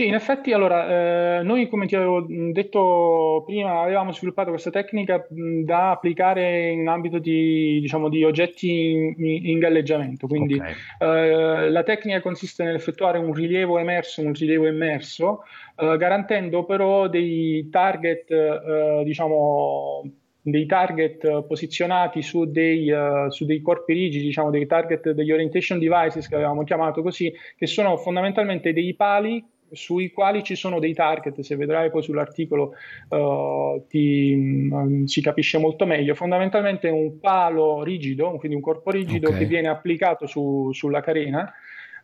[0.00, 5.26] Sì, in effetti, allora, eh, noi come ti avevo detto prima, avevamo sviluppato questa tecnica
[5.28, 10.26] mh, da applicare in ambito di, diciamo, di oggetti in, in, galleggiamento.
[10.26, 10.72] Quindi okay.
[11.00, 15.42] eh, la tecnica consiste nell'effettuare un rilievo emerso, un rilievo immerso,
[15.76, 20.10] eh, garantendo però dei target, eh, diciamo,
[20.40, 25.78] dei target posizionati su dei, uh, su dei, corpi rigidi, diciamo dei target, degli orientation
[25.78, 30.94] devices che avevamo chiamato così, che sono fondamentalmente dei pali sui quali ci sono dei
[30.94, 32.74] target, se vedrai poi sull'articolo
[33.08, 38.90] uh, ti, um, si capisce molto meglio, fondamentalmente è un palo rigido, quindi un corpo
[38.90, 39.40] rigido okay.
[39.40, 41.52] che viene applicato su, sulla carena,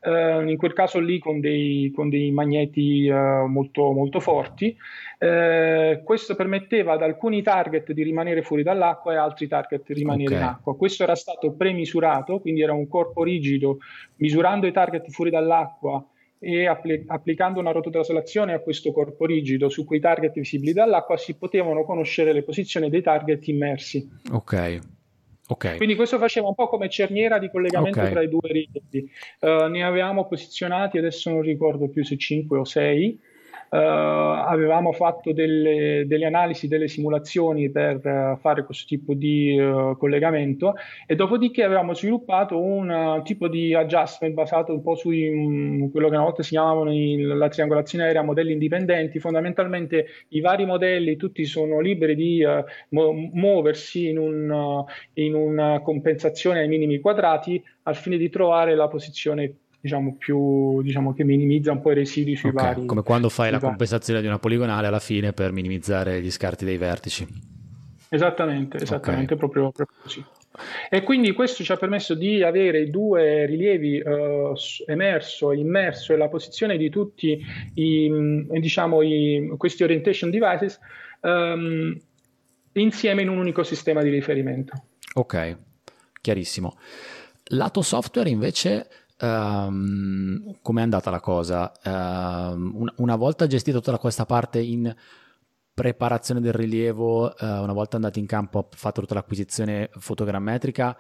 [0.03, 4.77] uh, in quel caso lì con dei, con dei magneti uh, molto, molto forti.
[6.05, 10.39] questo permetteva ad alcuni target di rimanere fuori dall'acqua e altri target di rimanere okay.
[10.39, 10.77] in acqua.
[10.77, 13.79] Questo era stato premisurato, quindi era un corpo rigido,
[14.17, 16.05] misurando i target fuori dall'acqua
[16.47, 21.35] e appli- applicando una rototraslazione a questo corpo rigido su quei target visibili dall'acqua si
[21.35, 24.09] potevano conoscere le posizioni dei target immersi.
[24.31, 24.81] Ok.
[25.49, 25.77] Okay.
[25.77, 28.11] Quindi questo faceva un po' come cerniera di collegamento okay.
[28.13, 29.11] tra i due reti.
[29.41, 33.21] Uh, ne avevamo posizionati, adesso non ricordo più se 5 o 6,
[33.69, 39.97] Uh, avevamo fatto delle, delle, analisi, delle simulazioni per uh, fare questo tipo di uh,
[39.99, 40.75] collegamento
[41.05, 46.15] e dopodiché avevamo sviluppato un tipo di adjustment basato un po' su um, quello che
[46.15, 49.19] una volta si chiamavano il, la triangolazione aerea modelli indipendenti.
[49.19, 52.47] Fondamentalmente i vari modelli tutti sono liberi di
[52.91, 58.89] mo- muoversi in, un, in una compensazione ai minimi quadrati al fine di trovare la
[58.89, 59.55] posizione
[59.87, 62.87] diciamo, più, diciamo, che minimizza un po' i residui sui okay, vari.
[62.87, 63.69] Come quando fai la vari.
[63.69, 67.27] compensazione di una poligonale alla fine per minimizzare gli scarti dei vertici.
[68.09, 69.37] Esattamente, esattamente, okay.
[69.37, 70.25] proprio, proprio così.
[70.89, 74.55] E quindi questo ci ha permesso di avere i due rilievi uh,
[74.87, 77.39] emerso immerso e la posizione di tutti
[77.75, 80.79] i, mm, diciamo, i, questi orientation devices
[81.21, 81.95] um,
[82.73, 84.73] insieme in un unico sistema di riferimento.
[85.15, 85.57] Ok,
[86.21, 86.77] chiarissimo.
[87.51, 88.89] Lato software invece
[89.21, 91.73] um, com'è andata la cosa?
[91.85, 94.95] Um, una volta gestita tutta questa parte in
[95.73, 100.97] preparazione del rilievo, uh, una volta andati in campo, fatto tutta l'acquisizione fotogrammetrica,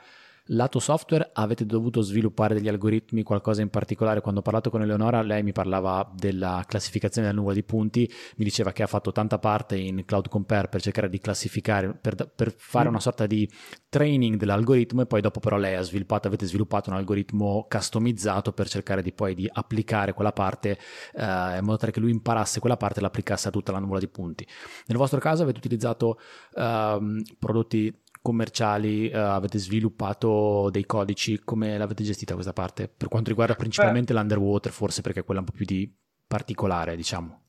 [0.50, 4.20] Lato software avete dovuto sviluppare degli algoritmi, qualcosa in particolare?
[4.20, 8.44] Quando ho parlato con Eleonora, lei mi parlava della classificazione della nuvola di punti, mi
[8.44, 12.54] diceva che ha fatto tanta parte in Cloud Compare per cercare di classificare, per, per
[12.56, 12.90] fare mm.
[12.90, 13.50] una sorta di
[13.88, 18.68] training dell'algoritmo e poi dopo però lei ha sviluppato, avete sviluppato un algoritmo customizzato per
[18.68, 20.78] cercare di poi di applicare quella parte
[21.14, 23.98] eh, in modo tale che lui imparasse quella parte e l'applicasse a tutta la nuvola
[23.98, 24.46] di punti.
[24.87, 26.20] Nel vostro caso avete utilizzato
[26.54, 32.88] eh, prodotti commerciali uh, avete sviluppato dei codici, come l'avete gestita questa parte?
[32.88, 34.18] Per quanto riguarda principalmente Beh.
[34.18, 35.88] l'underwater, forse perché è quella un po' più di
[36.26, 37.42] particolare, diciamo.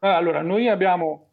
[0.00, 1.29] Allora, noi abbiamo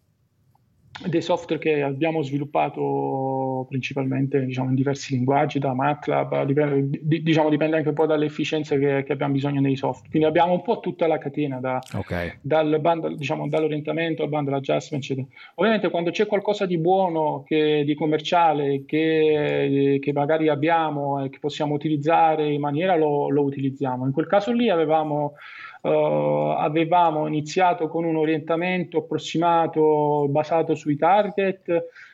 [1.06, 7.50] dei software che abbiamo sviluppato principalmente diciamo, in diversi linguaggi, da MATLAB, dipende, di, diciamo,
[7.50, 10.10] dipende anche un po' dalle efficienze che, che, abbiamo bisogno nei software.
[10.10, 12.34] Quindi abbiamo un po' tutta la catena, da, okay.
[12.42, 15.28] dal bundle, diciamo, dall'orientamento al bundle adjustment, eccetera.
[15.56, 21.38] Ovviamente quando c'è qualcosa di buono, che, di commerciale, che, che, magari abbiamo e che
[21.40, 24.06] possiamo utilizzare in maniera, lo, lo utilizziamo.
[24.06, 25.34] In quel caso lì avevamo
[25.82, 31.70] Uh, avevamo iniziato con un orientamento approssimato basato sui target,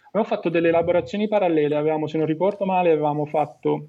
[0.07, 3.87] abbiamo fatto delle elaborazioni parallele, avevamo, se non ricordo male, avevamo fatto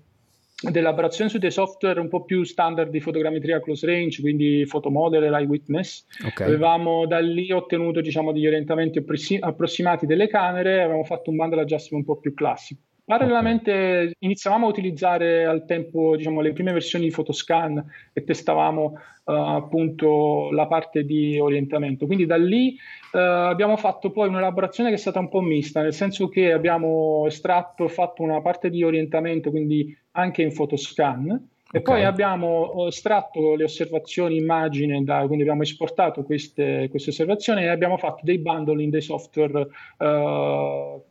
[0.63, 5.25] delle elaborazioni su dei software un po' più standard di fotogrammetria close range, quindi Photomodel
[5.25, 6.07] e l'Eyewitness.
[6.27, 6.47] Okay.
[6.47, 9.05] Avevamo da lì ottenuto diciamo, degli orientamenti
[9.41, 12.81] approssimati delle camere, avevamo fatto un bundle adjustment un po' più classico.
[13.07, 14.12] Parallelamente okay.
[14.21, 18.85] iniziavamo a utilizzare al tempo diciamo, le prime versioni di Photoscan e testavamo
[19.25, 22.07] uh, appunto la parte di orientamento.
[22.07, 22.75] Quindi da lì
[23.12, 27.25] uh, abbiamo fatto poi un'elaborazione che è stata un po' mista, nel senso che abbiamo
[27.27, 31.83] estratto, fatto una parte di orientamento, quindi anche in Photoscan, e okay.
[31.83, 37.97] poi abbiamo estratto le osservazioni immagine, da, quindi abbiamo esportato queste, queste, osservazioni e abbiamo
[37.97, 39.67] fatto dei bundling dei software
[39.99, 41.03] uh,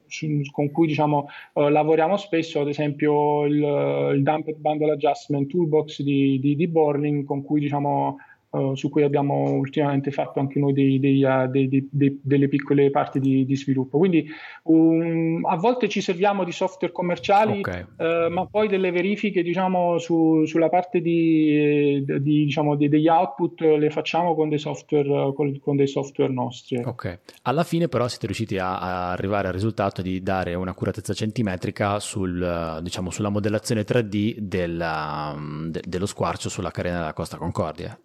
[0.52, 6.39] con cui diciamo, uh, lavoriamo spesso, ad esempio il, il Dumped Bundle Adjustment Toolbox di,
[6.39, 8.17] di, di Borling, con cui diciamo,
[8.53, 13.19] uh, su cui abbiamo ultimamente fatto anche noi dei, dei, uh, dei, delle piccole parti
[13.19, 13.97] di, di sviluppo.
[13.97, 14.27] Quindi
[14.63, 17.85] um, a volte ci serviamo di software commerciali, okay.
[17.97, 23.89] uh, ma poi delle verifiche diciamo, su, sulla parte di, di, diciamo, degli output le
[23.89, 26.81] facciamo con dei software, con, con dei software nostri.
[26.83, 31.99] Ok, alla fine però siete riusciti a, a arrivare al risultato di dare un'accuratezza centimetrica
[31.99, 37.97] sul, diciamo, sulla modellazione 3D del, de, dello squarcio sulla carena della Costa Concordia.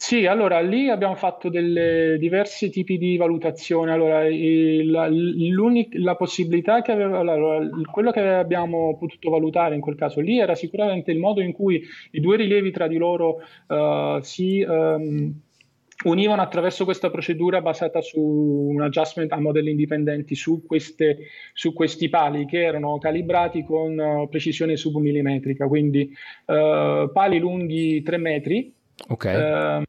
[0.00, 3.90] Sì, allora lì abbiamo fatto delle diversi tipi di valutazione.
[3.90, 4.88] Allora, il,
[5.94, 10.54] la possibilità che aveva, allora, quello che abbiamo potuto valutare in quel caso lì era
[10.54, 11.82] sicuramente il modo in cui
[12.12, 15.34] i due rilievi tra di loro uh, si um,
[16.04, 21.18] univano attraverso questa procedura basata su un adjustment a modelli indipendenti su, queste,
[21.52, 26.08] su questi pali che erano calibrati con uh, precisione submillimetrica, quindi
[26.46, 28.76] uh, pali lunghi 3 metri.
[29.06, 29.80] Okay.
[29.80, 29.84] Uh,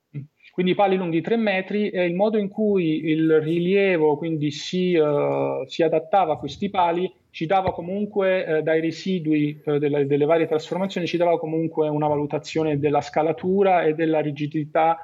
[0.60, 5.65] quindi pali lunghi 3 metri e il modo in cui il rilievo quindi si, uh,
[5.67, 10.48] si adattava a questi pali ci dava comunque uh, dai residui uh, delle, delle, varie
[10.48, 14.98] trasformazioni ci dava comunque una valutazione della scalatura e della rigidità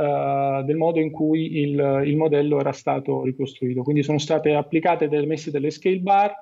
[0.00, 3.82] del modo in cui il, il, modello era stato ricostruito.
[3.82, 6.32] Quindi sono state applicate delle messe delle scale bar,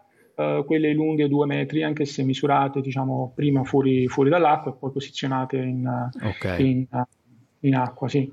[0.65, 5.57] quelle lunghe 2 metri, anche se misurate diciamo, prima fuori, fuori dall'acqua e poi posizionate
[5.57, 6.65] in, okay.
[6.65, 6.87] in
[7.61, 8.31] in acqua, sì.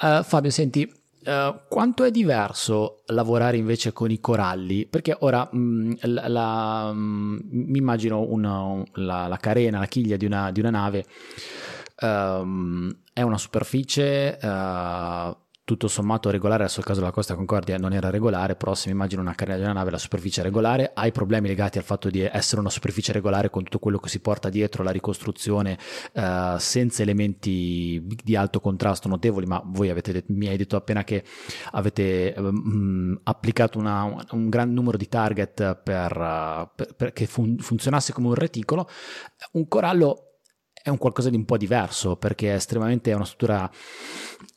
[0.00, 4.86] Uh, Fabio, senti, Uh, quanto è diverso lavorare invece con i coralli?
[4.86, 7.38] Perché ora mh, mm, la, la, mh, mm,
[7.70, 11.04] mi immagino una, la, la, carena, la chiglia di una, di una nave
[12.00, 15.36] um, è una superficie uh,
[15.68, 18.94] tutto sommato regolare, adesso il caso della Costa Concordia non era regolare, però se mi
[18.94, 22.22] immagino una carriera di una nave la superficie regolare, hai problemi legati al fatto di
[22.22, 25.78] essere una superficie regolare con tutto quello che si porta dietro la ricostruzione
[26.14, 31.22] eh, senza elementi di alto contrasto notevoli, ma voi avete, mi hai detto appena che
[31.72, 38.14] avete um, applicato una, un gran numero di target per, per, per che fun- funzionasse
[38.14, 38.88] come un reticolo,
[39.52, 40.27] un corallo
[40.82, 43.70] è un qualcosa di un po' diverso perché è estremamente è una struttura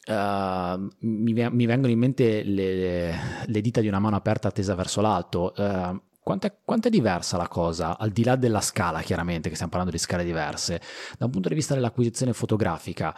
[0.04, 3.14] Uh, mi, mi, vengono in mente le,
[3.46, 5.54] le, dita di una mano aperta tesa verso l'alto.
[5.56, 9.54] Uh, quanto è, quanto è, diversa la cosa, al di là della scala, chiaramente, che
[9.54, 10.82] stiamo parlando di scale diverse,
[11.18, 13.16] da un punto di vista dell'acquisizione fotografica,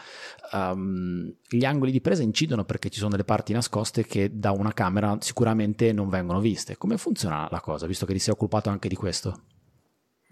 [0.51, 4.73] um, gli angoli di presa incidono perché ci sono delle parti nascoste che da una
[4.73, 6.77] camera sicuramente non vengono viste.
[6.77, 9.52] Come funziona la cosa, visto che ti sei occupato anche di questo?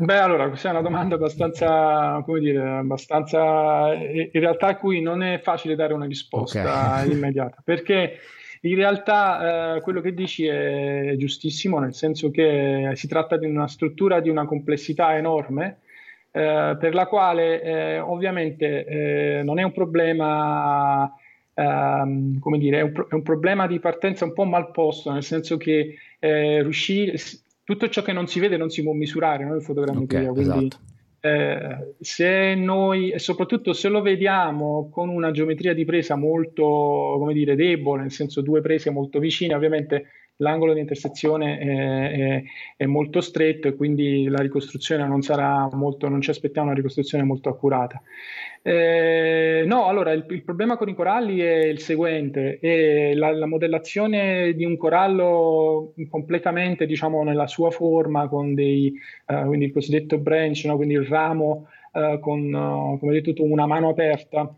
[0.02, 5.22] Beh, allora, questa è una domanda abbastanza, come dire, abbastanza, in realtà a cui non
[5.22, 7.12] è facile dare una risposta okay.
[7.14, 8.18] immediata, perché
[8.62, 13.68] in realtà eh, quello che dici è giustissimo, nel senso che si tratta di una
[13.68, 15.82] struttura di una complessità enorme,
[16.32, 21.14] eh, per la quale eh, ovviamente eh, non è un problema,
[21.54, 25.12] ehm, come dire, è un, pro- è un, problema di partenza un po' mal posto,
[25.12, 27.18] nel senso che eh, riuscire,
[27.72, 30.66] tutto ciò che non si vede non si può misurare no, in fotogrammetria, okay, quindi
[30.66, 30.90] esatto.
[31.24, 37.34] Eh, se noi, e soprattutto se lo vediamo con una geometria di presa molto, come
[37.34, 40.08] dire, debole, nel senso due prese molto vicine, ovviamente
[40.38, 42.44] l'angolo di intersezione è, è,
[42.76, 47.24] è, molto stretto e quindi la ricostruzione non sarà molto, non ci aspettiamo una ricostruzione
[47.24, 48.02] molto accurata.
[48.64, 53.48] Eh, no, allora il, il, problema con i coralli è il seguente, è la, la,
[53.48, 58.94] modellazione di un corallo completamente, diciamo, nella sua forma, con dei,
[59.28, 60.76] uh, quindi il cosiddetto branch, no?
[60.76, 64.56] quindi il ramo uh, con, uh, come detto una mano aperta,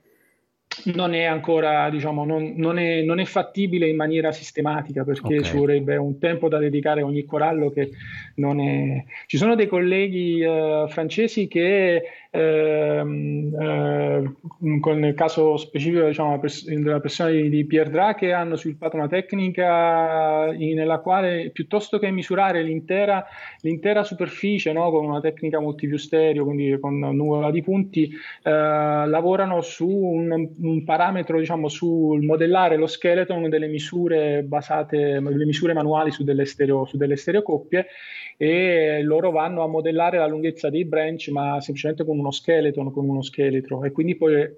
[0.96, 5.44] non è ancora, diciamo, non, non, è, non, è, fattibile in maniera sistematica perché okay.
[5.44, 7.92] ci vorrebbe un tempo da dedicare a ogni corallo che
[8.36, 9.04] non è...
[9.26, 12.04] Ci sono dei colleghi uh, francesi che
[12.36, 14.34] ehm, eh,
[14.80, 20.52] con il caso specifico diciamo, della persona di, di Pierre Drake hanno sviluppato una tecnica
[20.58, 23.24] in, nella quale piuttosto che misurare l'intera,
[23.62, 28.10] l'intera superficie no, con una tecnica multiview stereo, quindi con nuvola di punti,
[28.44, 35.46] eh, lavorano su un, un parametro, diciamo, sul modellare lo skeleton delle misure basate, le
[35.46, 37.88] misure manuali su delle, stereo, su delle stereocoppie
[38.38, 43.08] e loro vanno a modellare la lunghezza dei branch ma semplicemente con uno skeleton, con
[43.08, 43.84] uno scheletro.
[43.84, 44.50] E quindi poi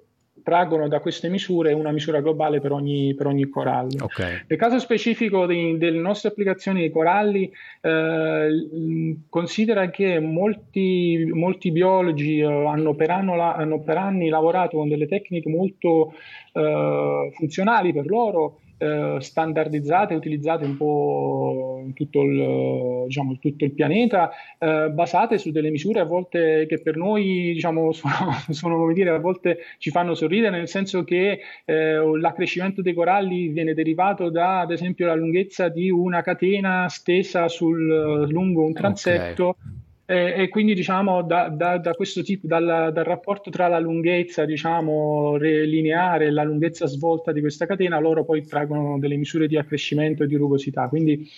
[0.42, 4.04] traggono da queste misure una misura globale per ogni, per ogni corallo.
[4.04, 4.44] Okay.
[4.46, 12.38] Nel caso specifico di, delle nostre applicazioni di coralli, eh, considera che molti, molti biologi
[12.38, 16.14] eh, hanno, per la, hanno, per anni lavorato con delle tecniche molto
[16.52, 23.64] eh, funzionali per loro eh, standardizzate e utilizzate un po' in tutto il, diciamo, tutto
[23.64, 28.14] il pianeta, eh, basate su delle misure a volte che per noi diciamo, sono,
[28.50, 33.48] sono, come dire, a volte ci fanno sorridere, nel senso che eh, l'accrescimento dei coralli
[33.48, 39.48] viene derivato da, ad esempio, la lunghezza di una catena stesa sul, lungo un transetto.
[39.48, 43.80] Okay e, e quindi diciamo da, da, da questo tipo, dal, dal, rapporto tra la
[43.80, 49.48] lunghezza diciamo lineare e la lunghezza svolta di questa catena, loro poi traggono delle misure
[49.48, 50.88] di accrescimento e di rugosità.
[50.88, 51.28] Quindi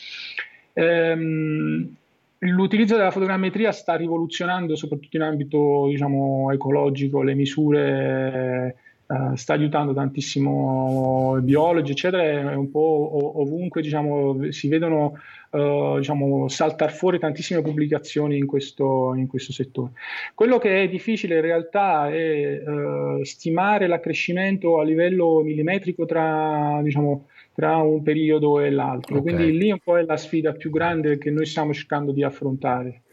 [0.74, 1.96] ehm,
[2.40, 8.76] l'utilizzo della fotogrammetria sta rivoluzionando soprattutto in ambito diciamo, ecologico le misure
[9.08, 15.14] Uh, sta aiutando tantissimo biologi, eccetera, è un po' ovunque diciamo, si vedono
[15.52, 19.92] uh, diciamo, saltare fuori tantissime pubblicazioni in questo, in questo, settore.
[20.34, 27.28] Quello che è difficile in realtà è uh, stimare l'accrescimento a livello millimetrico tra, diciamo,
[27.54, 29.34] tra un periodo e l'altro, okay.
[29.34, 33.04] quindi lì un po' è la sfida più grande che noi stiamo cercando di affrontare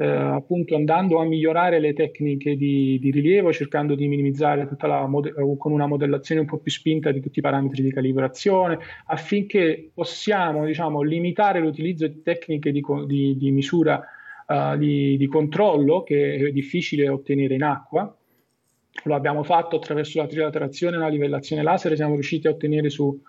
[0.00, 4.68] eh, appunto andando a migliorare le tecniche di, di rilievo, cercando di minimizzare
[5.08, 9.90] mode- con una modellazione un po' più spinta di tutti i parametri di calibrazione, affinché
[9.92, 14.00] possiamo diciamo, limitare l'utilizzo di tecniche di, di, di misura
[14.46, 18.16] uh, di, controllo che è difficile ottenere in acqua.
[19.02, 23.20] Lo abbiamo fatto attraverso la trilateраzione e la livellazione laser, siamo riusciti a ottenere su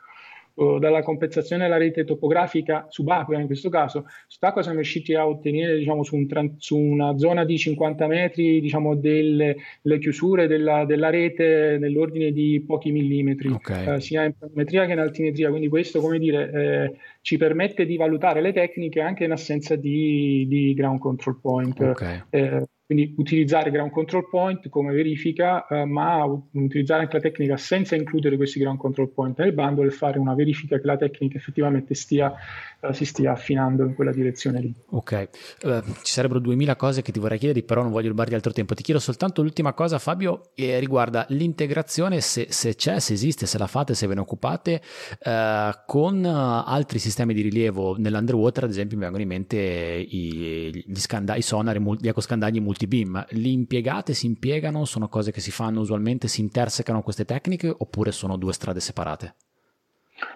[0.79, 6.03] dalla compensazione della rete topografica subacquea in questo caso, sott'acqua siamo riusciti a ottenere diciamo,
[6.03, 9.55] su, un, su, una zona di 50 metri diciamo, delle,
[9.99, 13.95] chiusure della, della, rete nell'ordine di pochi millimetri, okay.
[13.95, 17.95] eh, sia in planimetria che in altimetria, quindi questo come dire, eh, ci permette di
[17.95, 21.79] valutare le tecniche anche in assenza di, di ground control point.
[21.79, 22.23] Okay.
[22.29, 26.23] Eh, quindi utilizzare ground control point come verifica, eh, ma
[26.53, 30.33] utilizzare anche la tecnica senza includere questi ground control point nel bundle e fare una
[30.33, 32.33] verifica che la tecnica effettivamente stia,
[32.81, 34.73] eh, si stia affinando in quella direzione lì.
[34.91, 35.29] Ok,
[35.63, 38.73] uh, ci sarebbero duemila cose che ti vorrei chiedere, però non voglio rubarti altro tempo.
[38.73, 43.57] Ti chiedo soltanto l'ultima cosa, Fabio, eh, riguarda l'integrazione, se, se, c'è, se esiste, se
[43.57, 44.81] la fate, se ve ne occupate,
[45.25, 50.99] uh, con altri sistemi di rilievo nell'underwater, ad esempio mi vengono in mente i, gli,
[50.99, 53.25] scanda- i sonar, gli ecoscandagli multi multibeam.
[53.31, 58.11] Li impiegate, si impiegano, sono cose che si fanno usualmente, si intersecano queste tecniche oppure
[58.11, 59.35] sono due strade separate?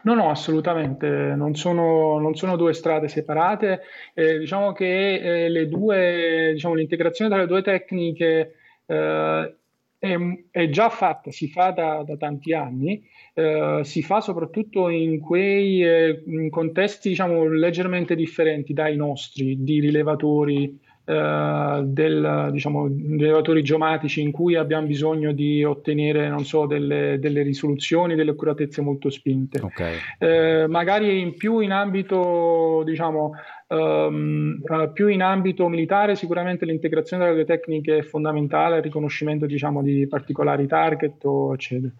[0.03, 3.81] No, no, assolutamente, non sono, non sono due strade separate.
[4.13, 8.55] Eh, diciamo che eh, due, diciamo, l'integrazione tra le due tecniche
[8.85, 9.55] eh,
[9.97, 10.17] è,
[10.51, 13.03] è, già fatta, si fa da, da tanti anni,
[13.33, 19.79] eh, si fa soprattutto in quei eh, in contesti diciamo, leggermente differenti dai nostri, di
[19.79, 27.17] rilevatori eh, del, diciamo, rilevatori geomatici in cui abbiamo bisogno di ottenere, non so, delle,
[27.19, 29.59] delle risoluzioni, delle accuratezze molto spinte.
[29.61, 29.95] Okay.
[30.17, 33.33] Eh, magari in più in ambito, diciamo,
[33.73, 39.81] Um, uh, più in ambito militare sicuramente l'integrazione delle tecniche è fondamentale, il riconoscimento diciamo,
[39.81, 41.91] di particolari target o eccetera.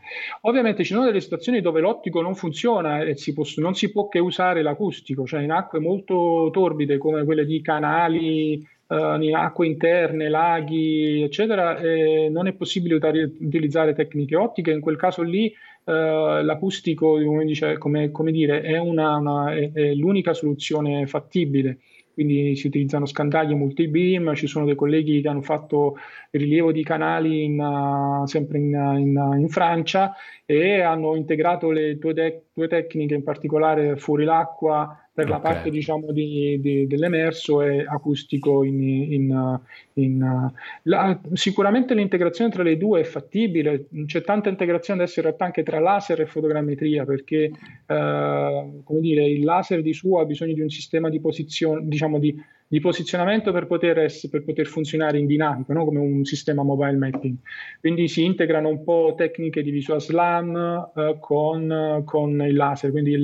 [0.41, 4.07] Ovviamente ci sono delle situazioni dove l'ottico non funziona e si può, non si può
[4.07, 8.63] che usare l'acustico, cioè in acque molto torbide come quelle di canali
[8.95, 14.71] in acque interne, laghi, eccetera, eh, non è possibile utilizzare tecniche ottiche.
[14.71, 15.53] In quel caso lì
[15.85, 21.79] uh, l'acustico, come, dice, come, come dire, è, una, una, è, è l'unica soluzione fattibile
[22.13, 25.97] quindi si utilizzano scandagli multi-beam, ci sono dei colleghi che hanno fatto
[26.29, 30.13] rilievo di canali in, uh, sempre in, in, in, Francia
[30.45, 35.37] e hanno integrato le due, de- due, tecniche, in particolare fuori l'acqua per okay.
[35.37, 39.59] la parte diciamo di, di, dell'emerso e acustico in, in,
[39.93, 40.51] in
[40.83, 45.61] la, sicuramente l'integrazione tra le due è fattibile c'è tanta integrazione adesso in realtà anche
[45.61, 47.51] tra laser e fotogrammetria perché
[47.85, 52.17] eh, come dire il laser di suo ha bisogno di un sistema di posizione diciamo
[52.17, 52.35] di
[52.73, 55.85] di posizionamento per poter, per poter funzionare in dinamico, no?
[55.85, 57.35] come un sistema mobile mapping.
[57.79, 63.15] Quindi si integrano un po' tecniche di visual slam eh, con, con, il laser, quindi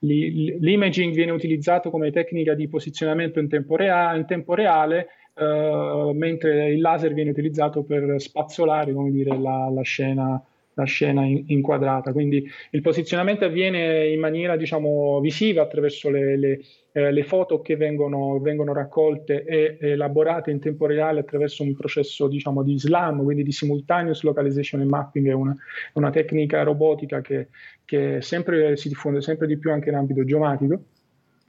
[0.00, 6.72] l'imaging viene utilizzato come tecnica di posizionamento in tempo, rea- in tempo reale, eh, mentre
[6.72, 10.42] il laser viene utilizzato per spazzolare dire, la, la scena
[10.76, 12.12] la scena in, inquadrata.
[12.12, 16.60] Quindi il posizionamento avviene in maniera diciamo, visiva attraverso le, le,
[16.92, 22.28] eh, le foto che vengono, vengono, raccolte e elaborate in tempo reale attraverso un processo
[22.28, 25.56] diciamo, di SLAM, quindi di simultaneous localization and mapping, è una,
[25.94, 27.48] una tecnica robotica che,
[27.84, 30.80] che sempre, si diffonde sempre di più anche in ambito geomatico.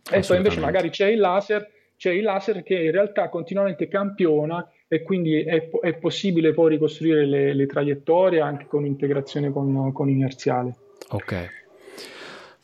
[0.10, 4.66] E poi invece magari c'è il laser, c'è il laser che in realtà continuamente campiona
[4.88, 10.10] e quindi è, è possibile poi ricostruire le, le, traiettorie anche con integrazione con, con
[10.10, 10.76] inerziale.
[11.10, 11.67] Ok.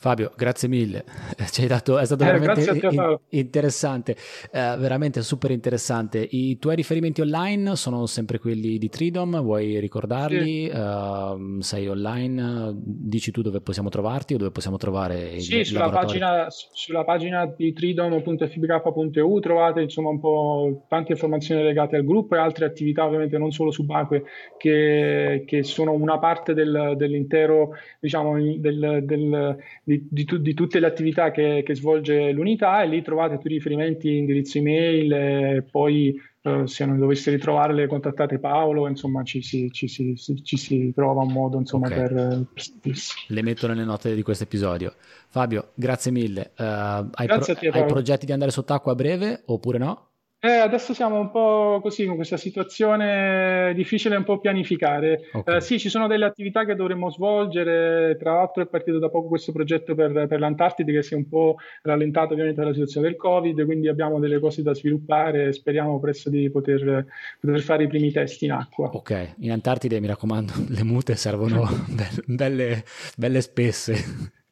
[0.03, 1.05] Fabio, grazie mille,
[1.65, 4.17] dato, è stato eh, veramente te, in, interessante,
[4.51, 6.27] eh, veramente super interessante.
[6.29, 10.69] I tuoi riferimenti online sono sempre quelli di Tridom, vuoi ricordarli?
[10.69, 10.77] Sì.
[10.77, 15.89] Uh, sei online, dici tu dove possiamo trovarti o dove possiamo trovare sì, il sulla
[15.89, 22.39] pagina, sulla pagina di tridom.fbk.eu trovate insomma un po' tante informazioni legate al gruppo e
[22.39, 24.23] altre attività ovviamente non solo subacquee
[24.57, 27.69] che, che sono una parte del, dell'intero
[28.01, 29.57] diciamo del, del
[29.99, 33.47] di, di, tu, di tutte le attività che, che, svolge l'unità e lì trovate tutti
[33.47, 39.41] i riferimenti, indirizzo email e poi eh, se non doveste ritrovarle contattate Paolo, insomma ci
[39.41, 41.99] si, ci si, ci si trova un modo insomma, okay.
[41.99, 42.45] per,
[42.81, 42.93] per
[43.27, 44.93] Le metto nelle note di questo episodio.
[45.29, 46.51] Fabio, grazie mille.
[46.57, 50.07] Uh, hai, grazie pro- te, hai progetti di andare sott'acqua a breve oppure no?
[50.45, 55.29] Eh, adesso siamo un po' così con questa situazione difficile un po' pianificare.
[55.31, 55.55] Okay.
[55.55, 59.29] Eh, sì, ci sono delle attività che dovremmo svolgere, tra l'altro è partito da poco
[59.29, 63.15] questo progetto per, per l'Antartide che si è un po' rallentato ovviamente dalla situazione del
[63.15, 67.05] Covid, quindi abbiamo delle cose da sviluppare e speriamo presto di poter,
[67.39, 68.89] poter fare i primi test in acqua.
[68.89, 71.63] Ok, in Antartide mi raccomando, le mute servono
[72.27, 72.83] belle,
[73.15, 73.95] belle spesse.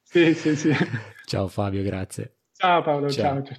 [0.04, 0.74] Sì, sì, sì.
[1.26, 2.36] Ciao Fabio, grazie.
[2.56, 3.44] Ciao Paolo, ciao.
[3.44, 3.56] ciao.